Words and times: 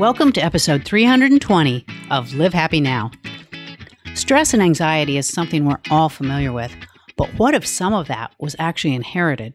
Welcome 0.00 0.32
to 0.32 0.40
episode 0.42 0.86
320 0.86 1.84
of 2.10 2.32
Live 2.32 2.54
Happy 2.54 2.80
Now. 2.80 3.10
Stress 4.14 4.54
and 4.54 4.62
anxiety 4.62 5.18
is 5.18 5.28
something 5.28 5.66
we're 5.66 5.76
all 5.90 6.08
familiar 6.08 6.52
with, 6.52 6.74
but 7.18 7.28
what 7.38 7.52
if 7.52 7.66
some 7.66 7.92
of 7.92 8.08
that 8.08 8.34
was 8.40 8.56
actually 8.58 8.94
inherited? 8.94 9.52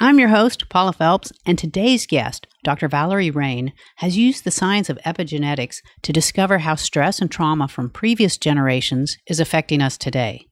I'm 0.00 0.18
your 0.18 0.30
host, 0.30 0.68
Paula 0.68 0.92
Phelps, 0.92 1.30
and 1.46 1.56
today's 1.56 2.08
guest, 2.08 2.48
Dr. 2.64 2.88
Valerie 2.88 3.30
Rein, 3.30 3.72
has 3.98 4.16
used 4.16 4.42
the 4.42 4.50
science 4.50 4.90
of 4.90 4.98
epigenetics 5.06 5.76
to 6.02 6.12
discover 6.12 6.58
how 6.58 6.74
stress 6.74 7.20
and 7.20 7.30
trauma 7.30 7.68
from 7.68 7.88
previous 7.88 8.36
generations 8.36 9.16
is 9.28 9.38
affecting 9.38 9.80
us 9.80 9.96
today. 9.96 10.48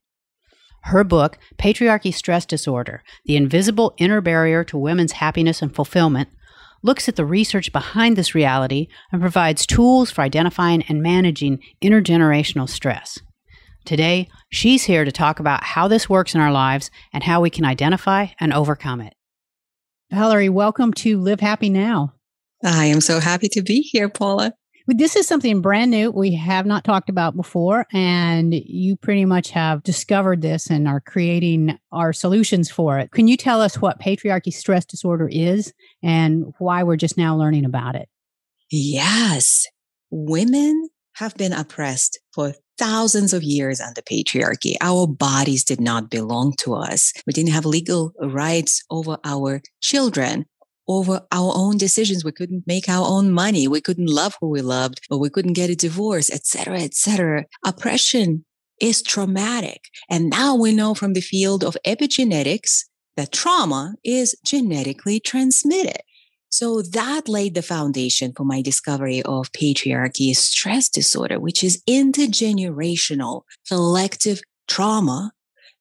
Her 0.82 1.02
book, 1.02 1.36
Patriarchy 1.58 2.14
Stress 2.14 2.46
Disorder 2.46 3.02
The 3.24 3.34
Invisible 3.34 3.94
Inner 3.98 4.20
Barrier 4.20 4.62
to 4.62 4.78
Women's 4.78 5.12
Happiness 5.12 5.62
and 5.62 5.74
Fulfillment, 5.74 6.28
looks 6.84 7.08
at 7.08 7.16
the 7.16 7.24
research 7.24 7.72
behind 7.72 8.14
this 8.14 8.34
reality 8.34 8.86
and 9.10 9.20
provides 9.20 9.66
tools 9.66 10.10
for 10.10 10.20
identifying 10.20 10.84
and 10.88 11.02
managing 11.02 11.58
intergenerational 11.82 12.68
stress. 12.68 13.18
Today, 13.84 14.28
she's 14.52 14.84
here 14.84 15.04
to 15.04 15.10
talk 15.10 15.40
about 15.40 15.64
how 15.64 15.88
this 15.88 16.08
works 16.08 16.34
in 16.34 16.40
our 16.40 16.52
lives 16.52 16.90
and 17.12 17.24
how 17.24 17.40
we 17.40 17.50
can 17.50 17.64
identify 17.64 18.28
and 18.38 18.52
overcome 18.52 19.00
it. 19.00 19.14
Valerie, 20.10 20.48
welcome 20.48 20.92
to 20.92 21.18
Live 21.18 21.40
Happy 21.40 21.70
Now. 21.70 22.12
I 22.62 22.86
am 22.86 23.00
so 23.00 23.18
happy 23.18 23.48
to 23.48 23.62
be 23.62 23.80
here, 23.80 24.08
Paula. 24.08 24.52
This 24.86 25.16
is 25.16 25.26
something 25.26 25.62
brand 25.62 25.90
new 25.90 26.10
we 26.10 26.34
have 26.34 26.66
not 26.66 26.84
talked 26.84 27.08
about 27.08 27.36
before, 27.36 27.86
and 27.90 28.52
you 28.52 28.96
pretty 28.96 29.24
much 29.24 29.50
have 29.50 29.82
discovered 29.82 30.42
this 30.42 30.68
and 30.68 30.86
are 30.86 31.00
creating 31.00 31.78
our 31.90 32.12
solutions 32.12 32.70
for 32.70 32.98
it. 32.98 33.10
Can 33.10 33.26
you 33.26 33.38
tell 33.38 33.62
us 33.62 33.80
what 33.80 33.98
patriarchy 33.98 34.52
stress 34.52 34.84
disorder 34.84 35.26
is 35.32 35.72
and 36.02 36.52
why 36.58 36.82
we're 36.82 36.96
just 36.96 37.16
now 37.16 37.34
learning 37.34 37.64
about 37.64 37.94
it? 37.94 38.10
Yes. 38.70 39.66
Women 40.10 40.90
have 41.14 41.34
been 41.36 41.54
oppressed 41.54 42.20
for 42.34 42.52
thousands 42.76 43.32
of 43.32 43.42
years 43.42 43.80
under 43.80 44.02
patriarchy. 44.02 44.74
Our 44.82 45.06
bodies 45.06 45.64
did 45.64 45.80
not 45.80 46.10
belong 46.10 46.54
to 46.58 46.74
us. 46.74 47.12
We 47.26 47.32
didn't 47.32 47.52
have 47.52 47.64
legal 47.64 48.12
rights 48.20 48.82
over 48.90 49.16
our 49.24 49.62
children 49.80 50.44
over 50.88 51.22
our 51.32 51.52
own 51.54 51.76
decisions. 51.76 52.24
We 52.24 52.32
couldn't 52.32 52.66
make 52.66 52.88
our 52.88 53.06
own 53.06 53.32
money. 53.32 53.68
We 53.68 53.80
couldn't 53.80 54.06
love 54.06 54.36
who 54.40 54.48
we 54.48 54.60
loved, 54.60 55.00
or 55.10 55.18
we 55.18 55.30
couldn't 55.30 55.54
get 55.54 55.70
a 55.70 55.76
divorce, 55.76 56.30
etc., 56.30 56.80
etc. 56.80 57.44
Oppression 57.64 58.44
is 58.80 59.02
traumatic. 59.02 59.84
And 60.10 60.30
now 60.30 60.54
we 60.54 60.74
know 60.74 60.94
from 60.94 61.12
the 61.12 61.20
field 61.20 61.64
of 61.64 61.76
epigenetics 61.86 62.84
that 63.16 63.32
trauma 63.32 63.94
is 64.04 64.36
genetically 64.44 65.20
transmitted. 65.20 66.00
So 66.50 66.82
that 66.82 67.28
laid 67.28 67.54
the 67.54 67.62
foundation 67.62 68.32
for 68.36 68.44
my 68.44 68.62
discovery 68.62 69.22
of 69.22 69.50
patriarchy 69.52 70.36
stress 70.36 70.88
disorder, 70.88 71.40
which 71.40 71.64
is 71.64 71.82
intergenerational 71.88 73.42
collective 73.68 74.40
trauma 74.68 75.32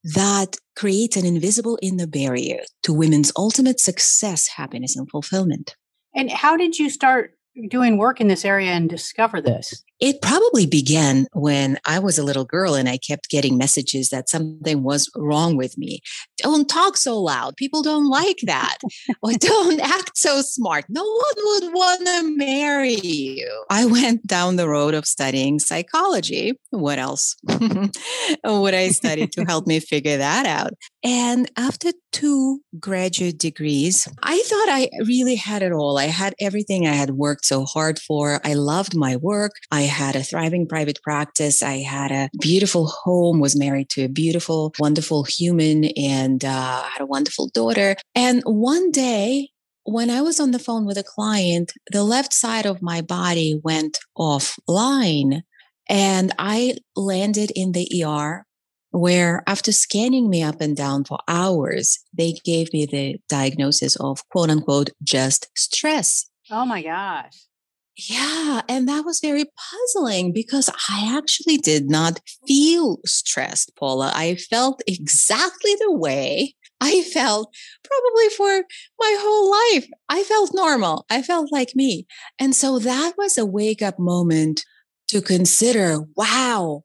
that 0.03 0.57
creates 0.75 1.15
an 1.15 1.25
invisible 1.25 1.77
inner 1.81 2.07
barrier 2.07 2.61
to 2.83 2.93
women's 2.93 3.31
ultimate 3.37 3.79
success, 3.79 4.47
happiness, 4.47 4.95
and 4.95 5.09
fulfillment. 5.09 5.75
And 6.15 6.31
how 6.31 6.57
did 6.57 6.79
you 6.79 6.89
start 6.89 7.37
doing 7.69 7.97
work 7.97 8.19
in 8.19 8.27
this 8.27 8.45
area 8.45 8.71
and 8.71 8.89
discover 8.89 9.41
this? 9.41 9.83
It 9.99 10.21
probably 10.21 10.65
began 10.65 11.27
when 11.33 11.77
I 11.85 11.99
was 11.99 12.17
a 12.17 12.23
little 12.23 12.45
girl 12.45 12.75
and 12.75 12.89
I 12.89 12.97
kept 12.97 13.29
getting 13.29 13.57
messages 13.57 14.09
that 14.09 14.29
something 14.29 14.83
was 14.83 15.09
wrong 15.15 15.55
with 15.55 15.77
me. 15.77 16.01
Don't 16.37 16.67
talk 16.67 16.97
so 16.97 17.19
loud. 17.21 17.55
People 17.55 17.81
don't 17.81 18.09
like 18.09 18.39
that. 18.43 18.77
or 19.21 19.31
don't 19.39 19.79
act 19.79 20.17
so 20.17 20.41
smart. 20.41 20.85
No 20.89 21.03
one 21.03 21.35
would 21.37 21.73
want 21.73 22.07
to 22.07 22.37
marry 22.37 22.95
you. 22.95 23.65
I 23.69 23.85
went 23.85 24.27
down 24.27 24.55
the 24.55 24.67
road 24.67 24.93
of 24.93 25.05
studying 25.05 25.59
psychology. 25.59 26.53
What 26.71 26.99
else 26.99 27.35
would 27.47 28.73
I 28.73 28.89
study 28.89 29.27
to 29.27 29.45
help 29.45 29.67
me 29.67 29.79
figure 29.79 30.17
that 30.17 30.45
out? 30.45 30.73
And 31.03 31.49
after 31.57 31.91
two 32.11 32.61
graduate 32.79 33.37
degrees, 33.37 34.07
I 34.21 34.41
thought 34.41 34.69
I 34.69 34.89
really 35.05 35.35
had 35.35 35.61
it 35.61 35.71
all. 35.71 35.97
I 35.97 36.05
had 36.05 36.33
everything 36.39 36.87
I 36.87 36.93
had 36.93 37.11
worked 37.11 37.45
so 37.45 37.65
hard 37.65 37.99
for. 37.99 38.39
I 38.45 38.53
loved 38.53 38.95
my 38.95 39.17
work. 39.17 39.51
I 39.71 39.81
had 39.83 40.15
a 40.15 40.23
thriving 40.23 40.67
private 40.67 41.01
practice. 41.03 41.61
I 41.63 41.77
had 41.77 42.11
a 42.11 42.29
beautiful 42.39 42.87
home, 42.87 43.39
was 43.39 43.55
married 43.55 43.89
to 43.91 44.03
a 44.03 44.09
beautiful, 44.09 44.73
wonderful 44.79 45.23
human, 45.23 45.85
and 45.97 46.43
uh, 46.43 46.83
had 46.83 47.01
a 47.01 47.05
wonderful 47.05 47.49
daughter. 47.53 47.95
And 48.15 48.41
one 48.45 48.91
day, 48.91 49.49
when 49.85 50.09
I 50.09 50.21
was 50.21 50.39
on 50.39 50.51
the 50.51 50.59
phone 50.59 50.85
with 50.85 50.97
a 50.97 51.03
client, 51.03 51.73
the 51.91 52.03
left 52.03 52.33
side 52.33 52.65
of 52.65 52.81
my 52.81 53.01
body 53.01 53.59
went 53.63 53.99
offline. 54.17 55.41
And 55.89 56.31
I 56.39 56.77
landed 56.95 57.51
in 57.55 57.73
the 57.73 58.03
ER 58.05 58.45
where 58.91 59.43
after 59.47 59.71
scanning 59.71 60.29
me 60.29 60.43
up 60.43 60.61
and 60.61 60.77
down 60.77 61.03
for 61.03 61.17
hours, 61.27 61.99
they 62.15 62.33
gave 62.45 62.71
me 62.71 62.85
the 62.85 63.17
diagnosis 63.27 63.95
of 63.97 64.27
quote 64.29 64.49
unquote 64.49 64.91
just 65.03 65.49
stress. 65.57 66.29
Oh 66.51 66.65
my 66.65 66.83
gosh. 66.83 67.47
Yeah. 67.95 68.61
And 68.67 68.87
that 68.87 69.05
was 69.05 69.19
very 69.19 69.45
puzzling 69.45 70.33
because 70.33 70.69
I 70.89 71.15
actually 71.15 71.57
did 71.57 71.89
not 71.89 72.19
feel 72.47 72.97
stressed, 73.05 73.75
Paula. 73.77 74.11
I 74.15 74.35
felt 74.35 74.81
exactly 74.87 75.75
the 75.79 75.91
way 75.91 76.55
I 76.81 77.03
felt 77.03 77.53
probably 77.83 78.29
for 78.29 78.65
my 78.99 79.15
whole 79.19 79.51
life. 79.51 79.87
I 80.09 80.23
felt 80.23 80.51
normal. 80.53 81.05
I 81.09 81.21
felt 81.21 81.51
like 81.51 81.75
me. 81.75 82.07
And 82.39 82.55
so 82.55 82.79
that 82.79 83.13
was 83.17 83.37
a 83.37 83.45
wake 83.45 83.81
up 83.81 83.99
moment 83.99 84.65
to 85.09 85.21
consider 85.21 85.99
wow, 86.15 86.81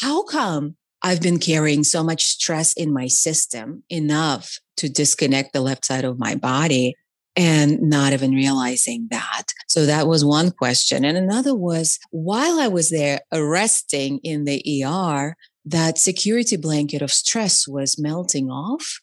how 0.00 0.24
come 0.24 0.76
I've 1.02 1.22
been 1.22 1.38
carrying 1.38 1.84
so 1.84 2.02
much 2.02 2.24
stress 2.24 2.72
in 2.72 2.92
my 2.92 3.06
system 3.06 3.84
enough 3.88 4.58
to 4.78 4.88
disconnect 4.88 5.52
the 5.52 5.60
left 5.60 5.84
side 5.84 6.04
of 6.04 6.18
my 6.18 6.34
body? 6.34 6.96
and 7.38 7.80
not 7.80 8.12
even 8.12 8.32
realizing 8.32 9.06
that. 9.12 9.44
So 9.68 9.84
that 9.86 10.08
was 10.08 10.24
one 10.24 10.50
question. 10.50 11.04
And 11.04 11.16
another 11.16 11.54
was 11.54 11.98
while 12.10 12.58
I 12.58 12.68
was 12.68 12.90
there 12.90 13.20
arresting 13.32 14.18
in 14.24 14.44
the 14.44 14.84
ER, 14.84 15.36
that 15.64 15.98
security 15.98 16.56
blanket 16.56 17.02
of 17.02 17.12
stress 17.12 17.68
was 17.68 17.98
melting 17.98 18.48
off. 18.50 19.00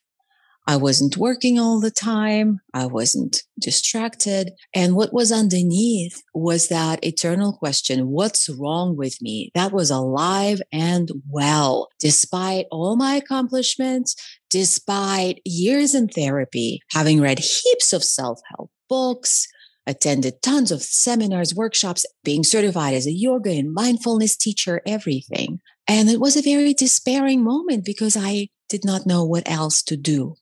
I 0.67 0.77
wasn't 0.77 1.17
working 1.17 1.59
all 1.59 1.79
the 1.79 1.91
time. 1.91 2.59
I 2.73 2.87
wasn't 2.87 3.43
distracted. 3.59 4.53
And 4.73 4.95
what 4.95 5.13
was 5.13 5.31
underneath 5.31 6.23
was 6.33 6.69
that 6.69 7.05
eternal 7.05 7.53
question, 7.53 8.07
what's 8.07 8.49
wrong 8.49 8.97
with 8.97 9.21
me? 9.21 9.51
That 9.53 9.71
was 9.71 9.91
alive 9.91 10.63
and 10.71 11.11
well, 11.29 11.89
despite 11.99 12.65
all 12.71 12.95
my 12.95 13.13
accomplishments, 13.13 14.15
despite 14.49 15.39
years 15.45 15.93
in 15.93 16.07
therapy, 16.07 16.79
having 16.89 17.21
read 17.21 17.37
heaps 17.37 17.93
of 17.93 18.03
self-help 18.03 18.71
books, 18.89 19.47
attended 19.87 20.41
tons 20.41 20.71
of 20.71 20.81
seminars, 20.81 21.53
workshops, 21.53 22.05
being 22.23 22.43
certified 22.43 22.93
as 22.93 23.05
a 23.05 23.11
yoga 23.11 23.51
and 23.51 23.73
mindfulness 23.73 24.35
teacher, 24.35 24.81
everything. 24.85 25.59
And 25.87 26.09
it 26.09 26.19
was 26.19 26.35
a 26.35 26.41
very 26.41 26.73
despairing 26.73 27.43
moment 27.43 27.85
because 27.85 28.17
I 28.17 28.49
did 28.69 28.83
not 28.83 29.05
know 29.05 29.23
what 29.23 29.49
else 29.49 29.83
to 29.83 29.97
do. 29.97 30.35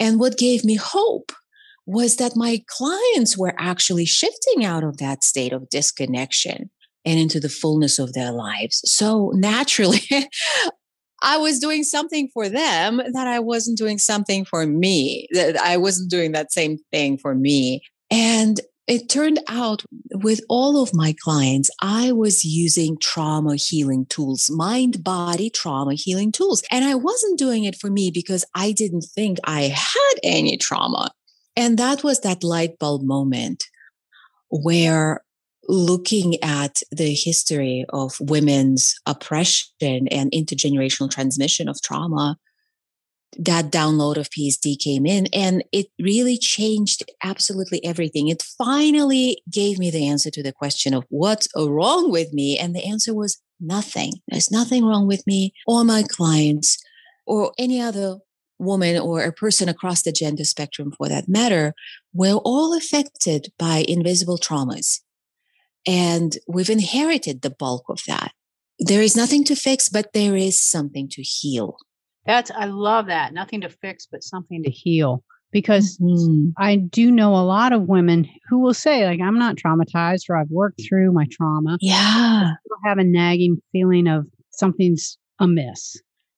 And 0.00 0.18
what 0.18 0.38
gave 0.38 0.64
me 0.64 0.76
hope 0.76 1.32
was 1.86 2.16
that 2.16 2.36
my 2.36 2.62
clients 2.68 3.38
were 3.38 3.54
actually 3.58 4.04
shifting 4.04 4.64
out 4.64 4.84
of 4.84 4.98
that 4.98 5.24
state 5.24 5.52
of 5.52 5.70
disconnection 5.70 6.70
and 7.04 7.18
into 7.18 7.40
the 7.40 7.48
fullness 7.48 7.98
of 7.98 8.12
their 8.12 8.32
lives. 8.32 8.82
So 8.84 9.30
naturally, 9.34 10.02
I 11.22 11.38
was 11.38 11.58
doing 11.58 11.82
something 11.84 12.28
for 12.32 12.48
them 12.48 13.00
that 13.12 13.26
I 13.26 13.40
wasn't 13.40 13.78
doing 13.78 13.98
something 13.98 14.44
for 14.44 14.66
me, 14.66 15.26
that 15.32 15.56
I 15.56 15.76
wasn't 15.76 16.10
doing 16.10 16.32
that 16.32 16.52
same 16.52 16.76
thing 16.92 17.18
for 17.18 17.34
me. 17.34 17.80
And 18.10 18.60
it 18.88 19.10
turned 19.10 19.38
out 19.48 19.84
with 20.14 20.40
all 20.48 20.82
of 20.82 20.94
my 20.94 21.14
clients, 21.22 21.70
I 21.82 22.10
was 22.12 22.42
using 22.42 22.96
trauma 22.98 23.56
healing 23.56 24.06
tools, 24.06 24.50
mind 24.50 25.04
body 25.04 25.50
trauma 25.50 25.92
healing 25.94 26.32
tools. 26.32 26.62
And 26.70 26.86
I 26.86 26.94
wasn't 26.94 27.38
doing 27.38 27.64
it 27.64 27.76
for 27.76 27.90
me 27.90 28.10
because 28.12 28.46
I 28.54 28.72
didn't 28.72 29.04
think 29.14 29.38
I 29.44 29.62
had 29.62 30.14
any 30.22 30.56
trauma. 30.56 31.10
And 31.54 31.78
that 31.78 32.02
was 32.02 32.20
that 32.20 32.42
light 32.42 32.78
bulb 32.78 33.02
moment 33.02 33.64
where 34.48 35.22
looking 35.68 36.42
at 36.42 36.80
the 36.90 37.12
history 37.12 37.84
of 37.90 38.16
women's 38.20 38.94
oppression 39.04 40.08
and 40.08 40.32
intergenerational 40.32 41.10
transmission 41.10 41.68
of 41.68 41.82
trauma 41.82 42.38
that 43.36 43.70
download 43.70 44.16
of 44.16 44.30
PSD 44.30 44.78
came 44.78 45.04
in 45.04 45.26
and 45.32 45.62
it 45.72 45.88
really 46.00 46.38
changed 46.38 47.02
absolutely 47.22 47.84
everything. 47.84 48.28
It 48.28 48.42
finally 48.42 49.42
gave 49.50 49.78
me 49.78 49.90
the 49.90 50.06
answer 50.06 50.30
to 50.30 50.42
the 50.42 50.52
question 50.52 50.94
of 50.94 51.04
what's 51.08 51.48
uh, 51.56 51.70
wrong 51.70 52.10
with 52.10 52.32
me. 52.32 52.58
And 52.58 52.74
the 52.74 52.84
answer 52.84 53.14
was 53.14 53.40
nothing. 53.60 54.12
There's 54.28 54.50
nothing 54.50 54.84
wrong 54.84 55.06
with 55.06 55.26
me 55.26 55.52
or 55.66 55.84
my 55.84 56.04
clients 56.08 56.78
or 57.26 57.52
any 57.58 57.80
other 57.80 58.18
woman 58.58 58.98
or 58.98 59.22
a 59.22 59.32
person 59.32 59.68
across 59.68 60.02
the 60.02 60.12
gender 60.12 60.44
spectrum 60.44 60.92
for 60.96 61.08
that 61.08 61.28
matter. 61.28 61.74
We're 62.12 62.34
all 62.34 62.76
affected 62.76 63.52
by 63.58 63.84
invisible 63.86 64.38
traumas. 64.38 65.00
And 65.86 66.36
we've 66.48 66.70
inherited 66.70 67.42
the 67.42 67.50
bulk 67.50 67.84
of 67.88 68.00
that. 68.06 68.32
There 68.78 69.02
is 69.02 69.16
nothing 69.16 69.44
to 69.44 69.56
fix, 69.56 69.88
but 69.88 70.12
there 70.12 70.36
is 70.36 70.60
something 70.60 71.08
to 71.10 71.22
heal. 71.22 71.78
That's, 72.28 72.50
I 72.50 72.66
love 72.66 73.06
that. 73.06 73.32
Nothing 73.32 73.62
to 73.62 73.70
fix, 73.70 74.06
but 74.06 74.22
something 74.22 74.62
to 74.62 74.70
heal. 74.70 75.24
Because 75.50 75.96
mm-hmm. 75.96 76.50
I 76.58 76.76
do 76.76 77.10
know 77.10 77.34
a 77.34 77.42
lot 77.42 77.72
of 77.72 77.88
women 77.88 78.28
who 78.50 78.58
will 78.58 78.74
say, 78.74 79.06
like, 79.06 79.20
I'm 79.20 79.38
not 79.38 79.56
traumatized 79.56 80.28
or 80.28 80.36
I've 80.36 80.50
worked 80.50 80.82
through 80.86 81.10
my 81.12 81.24
trauma. 81.32 81.78
Yeah. 81.80 82.52
have 82.84 82.98
a 82.98 83.04
nagging 83.04 83.56
feeling 83.72 84.06
of 84.06 84.26
something's 84.50 85.16
amiss. 85.40 85.96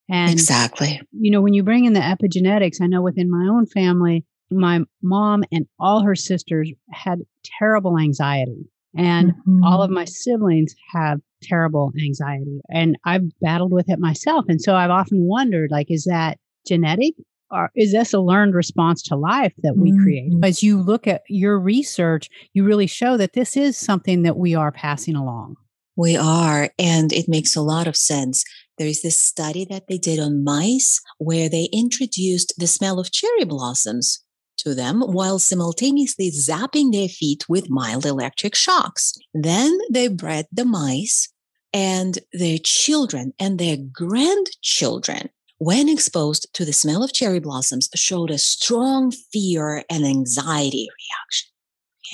And 0.09 0.31
exactly. 0.31 1.01
You 1.11 1.33
know, 1.33 1.41
when 1.41 1.55
you 1.55 1.65
bring 1.65 1.87
in 1.87 1.93
the 1.93 2.01
epigenetics, 2.01 2.81
I 2.81 2.87
know 2.87 3.03
within 3.03 3.29
my 3.29 3.53
own 3.53 3.67
family, 3.67 4.25
my 4.51 4.81
mom 5.03 5.43
and 5.51 5.67
all 5.81 6.03
her 6.03 6.15
sisters 6.15 6.71
had 6.93 7.21
terrible 7.59 7.99
anxiety. 7.99 8.69
And 8.97 9.33
mm-hmm. 9.33 9.65
all 9.65 9.83
of 9.83 9.91
my 9.91 10.05
siblings 10.05 10.75
have 10.93 11.21
terrible 11.43 11.93
anxiety. 12.05 12.61
And 12.71 12.97
I've 13.05 13.23
battled 13.41 13.73
with 13.73 13.89
it 13.89 13.99
myself. 13.99 14.47
And 14.49 14.61
so 14.61 14.75
I've 14.75 14.91
often 14.91 15.27
wondered, 15.27 15.71
like, 15.71 15.91
is 15.91 16.05
that 16.05 16.39
genetic? 16.67 17.15
Or 17.53 17.71
is 17.75 17.93
this 17.93 18.13
a 18.13 18.21
learned 18.21 18.55
response 18.55 19.03
to 19.05 19.17
life 19.17 19.53
that 19.63 19.77
we 19.77 19.91
mm-hmm. 19.91 20.03
create? 20.03 20.33
As 20.43 20.63
you 20.63 20.81
look 20.81 21.07
at 21.07 21.23
your 21.29 21.59
research, 21.59 22.29
you 22.53 22.65
really 22.65 22.87
show 22.87 23.17
that 23.17 23.33
this 23.33 23.57
is 23.57 23.77
something 23.77 24.23
that 24.23 24.37
we 24.37 24.55
are 24.55 24.71
passing 24.71 25.17
along. 25.17 25.57
We 25.97 26.17
are, 26.17 26.71
and 26.79 27.13
it 27.13 27.29
makes 27.29 27.57
a 27.57 27.61
lot 27.61 27.87
of 27.87 27.97
sense. 27.97 28.45
There 28.79 28.87
is 28.87 29.03
this 29.03 29.23
study 29.23 29.67
that 29.69 29.89
they 29.89 29.99
did 29.99 30.19
on 30.19 30.45
mice 30.45 31.01
where 31.19 31.49
they 31.49 31.69
introduced 31.73 32.55
the 32.57 32.67
smell 32.67 32.99
of 32.99 33.11
cherry 33.11 33.45
blossoms 33.45 34.25
to 34.63 34.75
them 34.75 35.01
while 35.01 35.39
simultaneously 35.39 36.31
zapping 36.31 36.93
their 36.93 37.09
feet 37.09 37.49
with 37.49 37.71
mild 37.71 38.07
electric 38.07 38.55
shocks. 38.55 39.15
Then 39.35 39.79
they 39.91 40.09
bred 40.09 40.47
the 40.53 40.65
mice 40.65 41.29
and 41.73 42.19
their 42.33 42.59
children 42.63 43.33
and 43.39 43.59
their 43.59 43.77
grandchildren 43.77 45.31
when 45.59 45.89
exposed 45.89 46.49
to 46.55 46.65
the 46.65 46.73
smell 46.73 47.03
of 47.03 47.13
cherry 47.13 47.39
blossoms 47.39 47.89
showed 47.95 48.31
a 48.31 48.39
strong 48.39 49.11
fear 49.11 49.85
and 49.91 50.07
anxiety 50.07 50.89
reaction. 50.89 51.51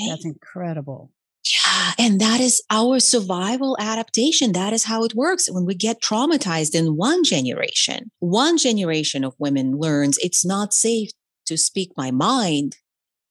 Okay? 0.01 0.11
That's 0.11 0.25
incredible. 0.25 1.13
Yeah. 1.47 1.93
And 1.99 2.21
that 2.21 2.41
is 2.41 2.63
our 2.71 2.99
survival 2.99 3.77
adaptation. 3.79 4.53
That 4.53 4.73
is 4.73 4.85
how 4.85 5.05
it 5.05 5.15
works. 5.15 5.49
When 5.49 5.65
we 5.65 5.77
get 5.77 6.03
traumatized 6.03 6.75
in 6.75 6.97
one 6.97 7.23
generation, 7.23 8.11
one 8.19 8.59
generation 8.59 9.23
of 9.23 9.35
women 9.39 9.77
learns 9.77 10.19
it's 10.19 10.45
not 10.45 10.75
safe 10.75 11.11
to 11.47 11.57
speak 11.57 11.93
my 11.97 12.11
mind. 12.11 12.77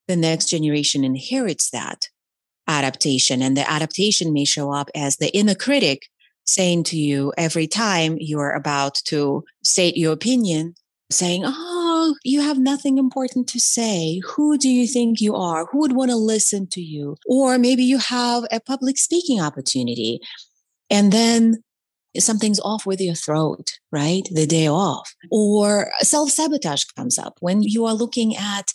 The 0.08 0.16
next 0.16 0.50
generation 0.50 1.04
inherits 1.04 1.70
that 1.72 2.10
adaptation. 2.68 3.42
And 3.42 3.56
the 3.56 3.70
adaptation 3.70 4.34
may 4.34 4.46
show 4.46 4.72
up 4.72 4.90
as 4.96 5.18
the 5.18 5.36
inner 5.36 5.56
critic 5.56 6.08
saying 6.46 6.84
to 6.84 6.98
you 6.98 7.34
every 7.38 7.68
time 7.68 8.18
you're 8.20 8.52
about 8.52 8.96
to 9.06 9.44
state 9.64 9.98
your 9.98 10.14
opinion, 10.14 10.76
saying, 11.12 11.44
Oh, 11.46 12.16
you 12.24 12.42
have 12.42 12.60
nothing 12.60 12.98
important 12.98 13.48
to 13.50 13.60
say. 13.60 14.22
Who 14.36 14.58
do 14.58 14.70
you 14.70 14.88
think 14.88 15.22
you 15.22 15.36
are? 15.36 15.66
Who 15.72 15.80
would 15.80 15.94
want 15.94 16.12
to 16.12 16.18
listen 16.18 16.68
to 16.68 16.82
you? 16.82 17.18
Or 17.28 17.58
maybe 17.58 17.84
you 17.84 17.98
have 17.98 18.46
a 18.52 18.60
public 18.60 18.98
speaking 18.98 19.42
opportunity 19.42 20.20
and 20.90 21.12
then 21.12 21.64
something's 22.20 22.60
off 22.60 22.86
with 22.86 23.02
your 23.02 23.16
throat, 23.16 23.72
right? 23.92 24.28
The 24.32 24.46
day 24.46 24.68
off. 24.68 25.14
Or 25.32 25.92
self 26.00 26.30
sabotage 26.32 26.84
comes 26.96 27.18
up 27.18 27.38
when 27.40 27.62
you 27.62 27.86
are 27.86 27.94
looking 27.94 28.36
at 28.36 28.72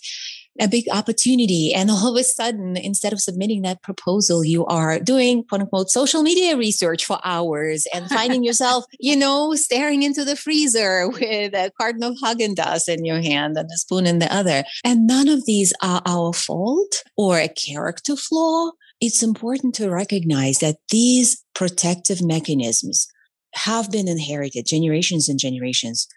a 0.59 0.67
big 0.67 0.85
opportunity. 0.91 1.73
And 1.73 1.89
all 1.89 2.13
of 2.13 2.19
a 2.19 2.23
sudden, 2.23 2.75
instead 2.75 3.13
of 3.13 3.21
submitting 3.21 3.61
that 3.61 3.81
proposal, 3.81 4.43
you 4.43 4.65
are 4.65 4.99
doing 4.99 5.43
quote 5.45 5.61
unquote 5.61 5.89
social 5.89 6.23
media 6.23 6.57
research 6.57 7.05
for 7.05 7.19
hours 7.23 7.87
and 7.93 8.09
finding 8.09 8.43
yourself, 8.47 8.85
you 8.99 9.15
know, 9.15 9.55
staring 9.55 10.03
into 10.03 10.25
the 10.25 10.35
freezer 10.35 11.07
with 11.07 11.53
a 11.53 11.71
carton 11.79 12.03
of 12.03 12.17
Haagen 12.23 12.55
Dazs 12.55 12.89
in 12.89 13.05
your 13.05 13.21
hand 13.21 13.57
and 13.57 13.69
a 13.71 13.77
spoon 13.77 14.05
in 14.05 14.19
the 14.19 14.33
other. 14.33 14.63
And 14.83 15.07
none 15.07 15.29
of 15.29 15.45
these 15.45 15.73
are 15.81 16.01
our 16.05 16.33
fault 16.33 17.03
or 17.17 17.39
a 17.39 17.49
character 17.49 18.15
flaw. 18.15 18.71
It's 18.99 19.23
important 19.23 19.73
to 19.75 19.89
recognize 19.89 20.59
that 20.59 20.77
these 20.89 21.43
protective 21.55 22.21
mechanisms 22.21 23.07
have 23.53 23.91
been 23.91 24.07
inherited 24.07 24.65
generations 24.65 25.29
and 25.29 25.39
generations 25.39 26.07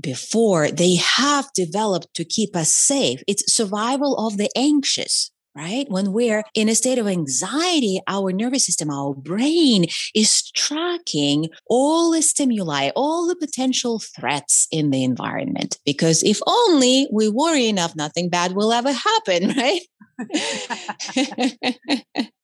before, 0.00 0.70
they 0.70 0.96
have 0.96 1.52
developed 1.54 2.08
to 2.14 2.24
keep 2.24 2.56
us 2.56 2.72
safe. 2.72 3.22
It's 3.28 3.54
survival 3.54 4.16
of 4.16 4.38
the 4.38 4.50
anxious 4.56 5.30
right? 5.56 5.86
When 5.88 6.12
we're 6.12 6.42
in 6.54 6.68
a 6.68 6.74
state 6.74 6.98
of 6.98 7.06
anxiety, 7.06 8.00
our 8.08 8.32
nervous 8.32 8.66
system, 8.66 8.90
our 8.90 9.14
brain 9.14 9.86
is 10.14 10.50
tracking 10.50 11.48
all 11.68 12.10
the 12.10 12.22
stimuli, 12.22 12.90
all 12.96 13.28
the 13.28 13.36
potential 13.36 14.00
threats 14.00 14.66
in 14.72 14.90
the 14.90 15.04
environment. 15.04 15.78
Because 15.84 16.22
if 16.22 16.40
only 16.46 17.06
we 17.12 17.28
worry 17.28 17.68
enough, 17.68 17.94
nothing 17.94 18.28
bad 18.28 18.52
will 18.52 18.72
ever 18.72 18.92
happen, 18.92 19.48
right? 19.56 19.80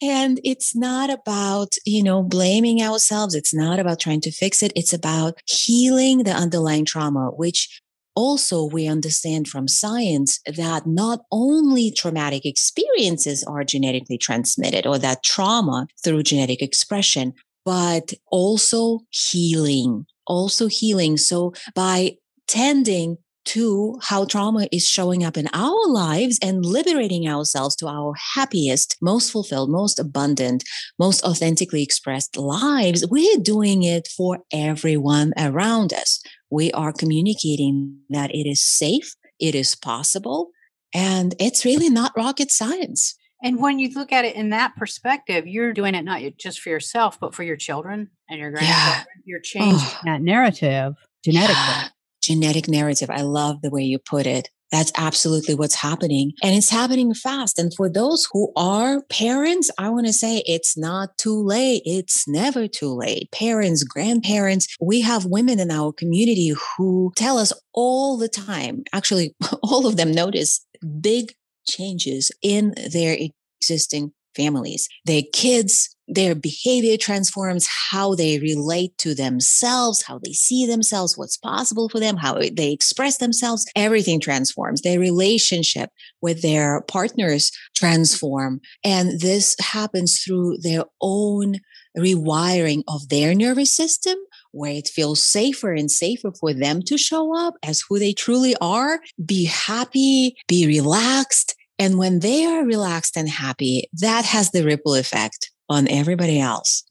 and 0.02 0.40
it's 0.44 0.75
not 0.75 1.11
about, 1.11 1.75
you 1.84 2.02
know, 2.02 2.22
blaming 2.22 2.82
ourselves. 2.82 3.34
It's 3.34 3.55
not 3.55 3.78
about 3.78 4.00
trying 4.00 4.20
to 4.22 4.31
fix 4.31 4.62
it. 4.62 4.72
It's 4.75 4.93
about 4.93 5.40
healing 5.46 6.25
the 6.25 6.32
underlying 6.32 6.84
trauma, 6.84 7.31
which 7.31 7.81
also 8.14 8.64
we 8.64 8.87
understand 8.87 9.49
from 9.49 9.69
science 9.69 10.40
that 10.46 10.87
not 10.87 11.20
only 11.31 11.90
traumatic 11.90 12.44
experiences 12.44 13.44
are 13.44 13.64
genetically 13.64 14.19
transmitted 14.19 14.87
or 14.87 14.99
that 14.99 15.22
trauma 15.22 15.87
through 16.02 16.22
genetic 16.22 16.61
expression, 16.61 17.32
but 17.64 18.12
also 18.31 19.00
healing, 19.11 20.06
also 20.26 20.67
healing. 20.67 21.17
So 21.17 21.55
by 21.75 22.17
tending 22.46 23.19
to 23.50 23.99
how 24.00 24.25
trauma 24.25 24.69
is 24.70 24.87
showing 24.87 25.25
up 25.25 25.37
in 25.37 25.49
our 25.52 25.88
lives 25.88 26.38
and 26.41 26.64
liberating 26.64 27.29
ourselves 27.29 27.75
to 27.75 27.88
our 27.88 28.14
happiest, 28.35 28.97
most 29.02 29.32
fulfilled, 29.32 29.70
most 29.70 29.99
abundant, 29.99 30.62
most 31.00 31.25
authentically 31.25 31.82
expressed 31.82 32.37
lives, 32.37 33.05
we're 33.11 33.38
doing 33.38 33.82
it 33.82 34.06
for 34.06 34.38
everyone 34.52 35.32
around 35.37 35.93
us. 35.93 36.23
We 36.49 36.70
are 36.73 36.93
communicating 36.93 37.99
that 38.08 38.31
it 38.31 38.49
is 38.49 38.62
safe, 38.62 39.17
it 39.41 39.56
is 39.56 39.75
possible, 39.75 40.50
and 40.94 41.35
it's 41.41 41.64
really 41.64 41.91
not 41.91 42.12
rocket 42.17 42.53
science. 42.53 43.17
And 43.43 43.58
when 43.58 43.81
you 43.81 43.91
look 43.94 44.12
at 44.12 44.25
it 44.25 44.37
in 44.37 44.50
that 44.50 44.76
perspective, 44.76 45.49
you're 45.49 45.72
doing 45.72 45.96
it 45.96 46.05
not 46.05 46.22
just 46.39 46.60
for 46.60 46.69
yourself, 46.69 47.19
but 47.19 47.34
for 47.34 47.43
your 47.43 47.56
children 47.56 48.10
and 48.29 48.39
your 48.39 48.53
grandchildren. 48.53 49.06
Yeah. 49.06 49.22
You're 49.24 49.41
changing 49.41 49.81
oh. 49.81 50.01
that 50.05 50.22
narrative 50.22 50.94
genetically. 51.24 51.56
Yeah 51.56 51.89
genetic 52.31 52.69
narrative. 52.69 53.10
I 53.10 53.22
love 53.22 53.60
the 53.60 53.70
way 53.70 53.82
you 53.82 53.99
put 53.99 54.27
it. 54.27 54.49
That's 54.70 54.93
absolutely 54.96 55.56
what's 55.56 55.75
happening. 55.75 56.32
And 56.44 56.55
it's 56.55 56.70
happening 56.70 57.13
fast. 57.13 57.58
And 57.58 57.75
for 57.75 57.91
those 57.91 58.29
who 58.31 58.53
are 58.55 59.03
parents, 59.10 59.69
I 59.79 59.89
want 59.89 60.06
to 60.06 60.13
say 60.13 60.44
it's 60.46 60.79
not 60.79 61.19
too 61.19 61.43
late. 61.43 61.82
It's 61.84 62.29
never 62.29 62.69
too 62.69 62.94
late. 62.94 63.32
Parents, 63.32 63.82
grandparents, 63.82 64.69
we 64.81 65.01
have 65.01 65.25
women 65.27 65.58
in 65.58 65.72
our 65.72 65.93
community 65.93 66.53
who 66.77 67.13
tell 67.17 67.37
us 67.37 67.53
all 67.75 68.17
the 68.17 68.29
time, 68.29 68.84
actually, 68.93 69.34
all 69.65 69.89
of 69.89 69.96
them 69.96 70.13
notice 70.13 70.65
big 71.01 71.32
changes 71.69 72.31
in 72.41 72.72
their 72.93 73.17
existing 73.60 74.13
families. 74.34 74.89
Their 75.05 75.22
kids 75.32 75.96
their 76.13 76.34
behavior 76.34 76.96
transforms 76.96 77.69
how 77.91 78.17
they 78.17 78.41
relate 78.41 78.99
to 78.99 79.15
themselves, 79.15 80.03
how 80.03 80.19
they 80.19 80.32
see 80.32 80.67
themselves, 80.67 81.17
what's 81.17 81.37
possible 81.37 81.89
for 81.89 82.01
them, 82.01 82.17
how 82.17 82.41
they 82.53 82.72
express 82.72 83.19
themselves. 83.19 83.65
Everything 83.77 84.19
transforms. 84.19 84.82
Their 84.82 84.99
relationship 84.99 85.91
with 86.20 86.43
their 86.43 86.82
partners 86.82 87.53
transform. 87.77 88.60
And 88.82 89.20
this 89.20 89.55
happens 89.60 90.20
through 90.20 90.58
their 90.58 90.84
own 91.01 91.60
rewiring 91.96 92.82
of 92.89 93.08
their 93.08 93.34
nervous 93.34 93.72
system 93.72 94.17
where 94.53 94.72
it 94.72 94.89
feels 94.89 95.25
safer 95.25 95.72
and 95.72 95.91
safer 95.91 96.32
for 96.32 96.53
them 96.53 96.82
to 96.82 96.99
show 96.99 97.37
up 97.37 97.55
as 97.63 97.84
who 97.89 97.99
they 97.99 98.13
truly 98.13 98.56
are, 98.60 99.01
be 99.25 99.44
happy, 99.44 100.37
be 100.49 100.67
relaxed. 100.67 101.55
And 101.81 101.99
when 101.99 102.20
they 102.20 102.44
are 102.44 102.63
relaxed 102.63 103.17
and 103.17 103.27
happy, 103.27 103.89
that 103.94 104.27
has 104.27 104.51
the 104.51 104.65
ripple 104.65 104.94
effect 104.94 105.51
on 105.70 105.89
everybody 105.89 106.39
else. 106.39 106.84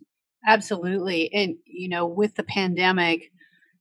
Absolutely. 0.47 1.31
And, 1.31 1.57
you 1.65 1.87
know, 1.87 2.07
with 2.07 2.33
the 2.33 2.43
pandemic, 2.43 3.31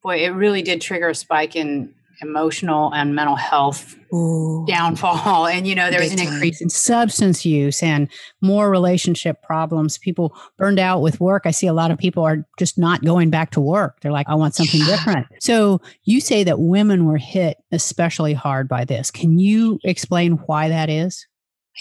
boy, 0.03 0.19
it 0.19 0.29
really 0.29 0.61
did 0.61 0.83
trigger 0.83 1.09
a 1.09 1.15
spike 1.15 1.57
in 1.57 1.95
emotional 2.21 2.93
and 2.93 3.15
mental 3.15 3.37
health 3.37 3.97
Ooh, 4.13 4.65
downfall. 4.67 5.47
And, 5.47 5.67
you 5.67 5.75
know, 5.75 5.91
there 5.91 6.01
was 6.01 6.13
an 6.13 6.21
increase 6.21 6.61
in 6.61 6.71
substance 6.71 7.45
use 7.45 7.83
and 7.83 8.09
more 8.41 8.71
relationship 8.71 9.43
problems. 9.43 9.99
People 9.99 10.37
burned 10.57 10.79
out 10.79 11.01
with 11.01 11.21
work. 11.21 11.43
I 11.45 11.51
see 11.51 11.67
a 11.67 11.73
lot 11.73 11.91
of 11.91 11.99
people 11.99 12.25
are 12.25 12.47
just 12.59 12.79
not 12.79 13.05
going 13.05 13.31
back 13.31 13.51
to 13.53 13.61
work. 13.61 14.01
They're 14.01 14.13
like, 14.13 14.29
I 14.29 14.35
want 14.35 14.55
something 14.55 14.81
different. 14.85 15.27
So 15.41 15.81
you 16.05 16.21
say 16.21 16.45
that 16.45 16.61
women 16.61 17.07
were 17.07 17.19
hit 17.19 17.59
especially 17.73 18.35
hard 18.35 18.69
by 18.69 18.85
this. 18.85 19.11
Can 19.11 19.39
you 19.39 19.79
explain 19.85 20.33
why 20.47 20.69
that 20.69 20.91
is? 20.91 21.27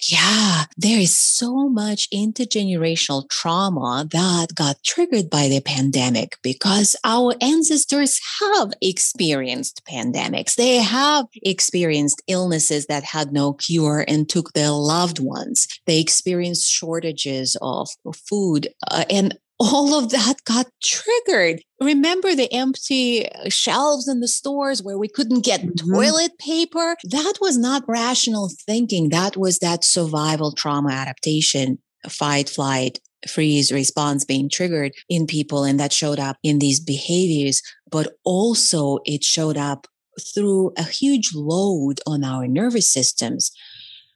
Yeah, 0.04 0.66
there 0.78 1.00
is 1.00 1.18
so 1.18 1.70
much 1.70 2.08
intergenerational 2.12 3.28
trauma 3.30 4.08
that 4.12 4.54
got 4.54 4.84
triggered 4.84 5.30
by 5.30 5.48
the 5.48 5.60
pandemic 5.60 6.38
because 6.44 6.96
our 7.04 7.34
ancestors 7.42 8.20
have 8.40 8.74
experienced 8.82 9.82
pandemics. 9.90 10.56
They 10.56 10.76
have 10.78 11.26
experienced 11.42 12.22
illnesses 12.28 12.86
that 12.88 13.04
had 13.04 13.34
no 13.34 13.54
cure 13.54 14.06
and 14.08 14.30
took 14.30 14.54
their 14.54 14.70
loved 14.72 15.20
ones. 15.20 15.68
They 15.88 16.00
experienced 16.00 16.70
shortages 16.70 17.58
of 17.62 17.90
food 18.14 18.68
uh, 18.90 19.06
and 19.10 19.38
all 19.60 19.98
of 19.98 20.10
that 20.12 20.44
got 20.46 20.68
triggered. 20.84 21.62
Remember 21.82 22.36
the 22.36 22.52
empty 22.54 23.28
shelves 23.50 24.08
in 24.08 24.20
the 24.20 24.28
stores 24.28 24.84
where 24.84 24.98
we 24.98 25.08
couldn't 25.08 25.46
get 25.46 25.62
mm-hmm. 25.62 25.94
toilet 25.94 26.38
paper? 26.40 26.96
That 27.04 27.36
was 27.42 27.58
not 27.58 27.84
rational 27.88 28.52
thinking. 28.66 29.10
That 29.10 29.36
was 29.36 29.60
that 29.60 29.84
survival 29.84 30.54
trauma 30.54 30.92
adaptation, 30.92 31.80
fight, 32.08 32.50
flight, 32.50 33.00
freeze 33.28 33.72
response 33.72 34.26
being 34.26 34.50
triggered 34.50 34.94
in 35.10 35.26
people. 35.26 35.64
And 35.64 35.80
that 35.80 35.94
showed 35.94 36.20
up 36.20 36.38
in 36.44 36.60
these 36.60 36.80
behaviors, 36.80 37.62
but 37.92 38.14
also 38.24 39.00
it 39.06 39.24
showed 39.24 39.58
up 39.58 39.88
through 40.34 40.74
a 40.78 40.84
huge 40.84 41.32
load 41.34 42.00
on 42.08 42.24
our 42.24 42.48
nervous 42.48 42.92
systems 42.92 43.52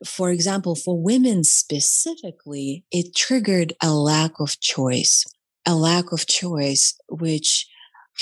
for 0.05 0.31
example, 0.31 0.75
for 0.75 1.01
women 1.01 1.43
specifically, 1.43 2.83
it 2.91 3.15
triggered 3.15 3.73
a 3.81 3.93
lack 3.93 4.39
of 4.39 4.59
choice, 4.59 5.25
a 5.65 5.75
lack 5.75 6.11
of 6.11 6.27
choice, 6.27 6.97
which 7.09 7.67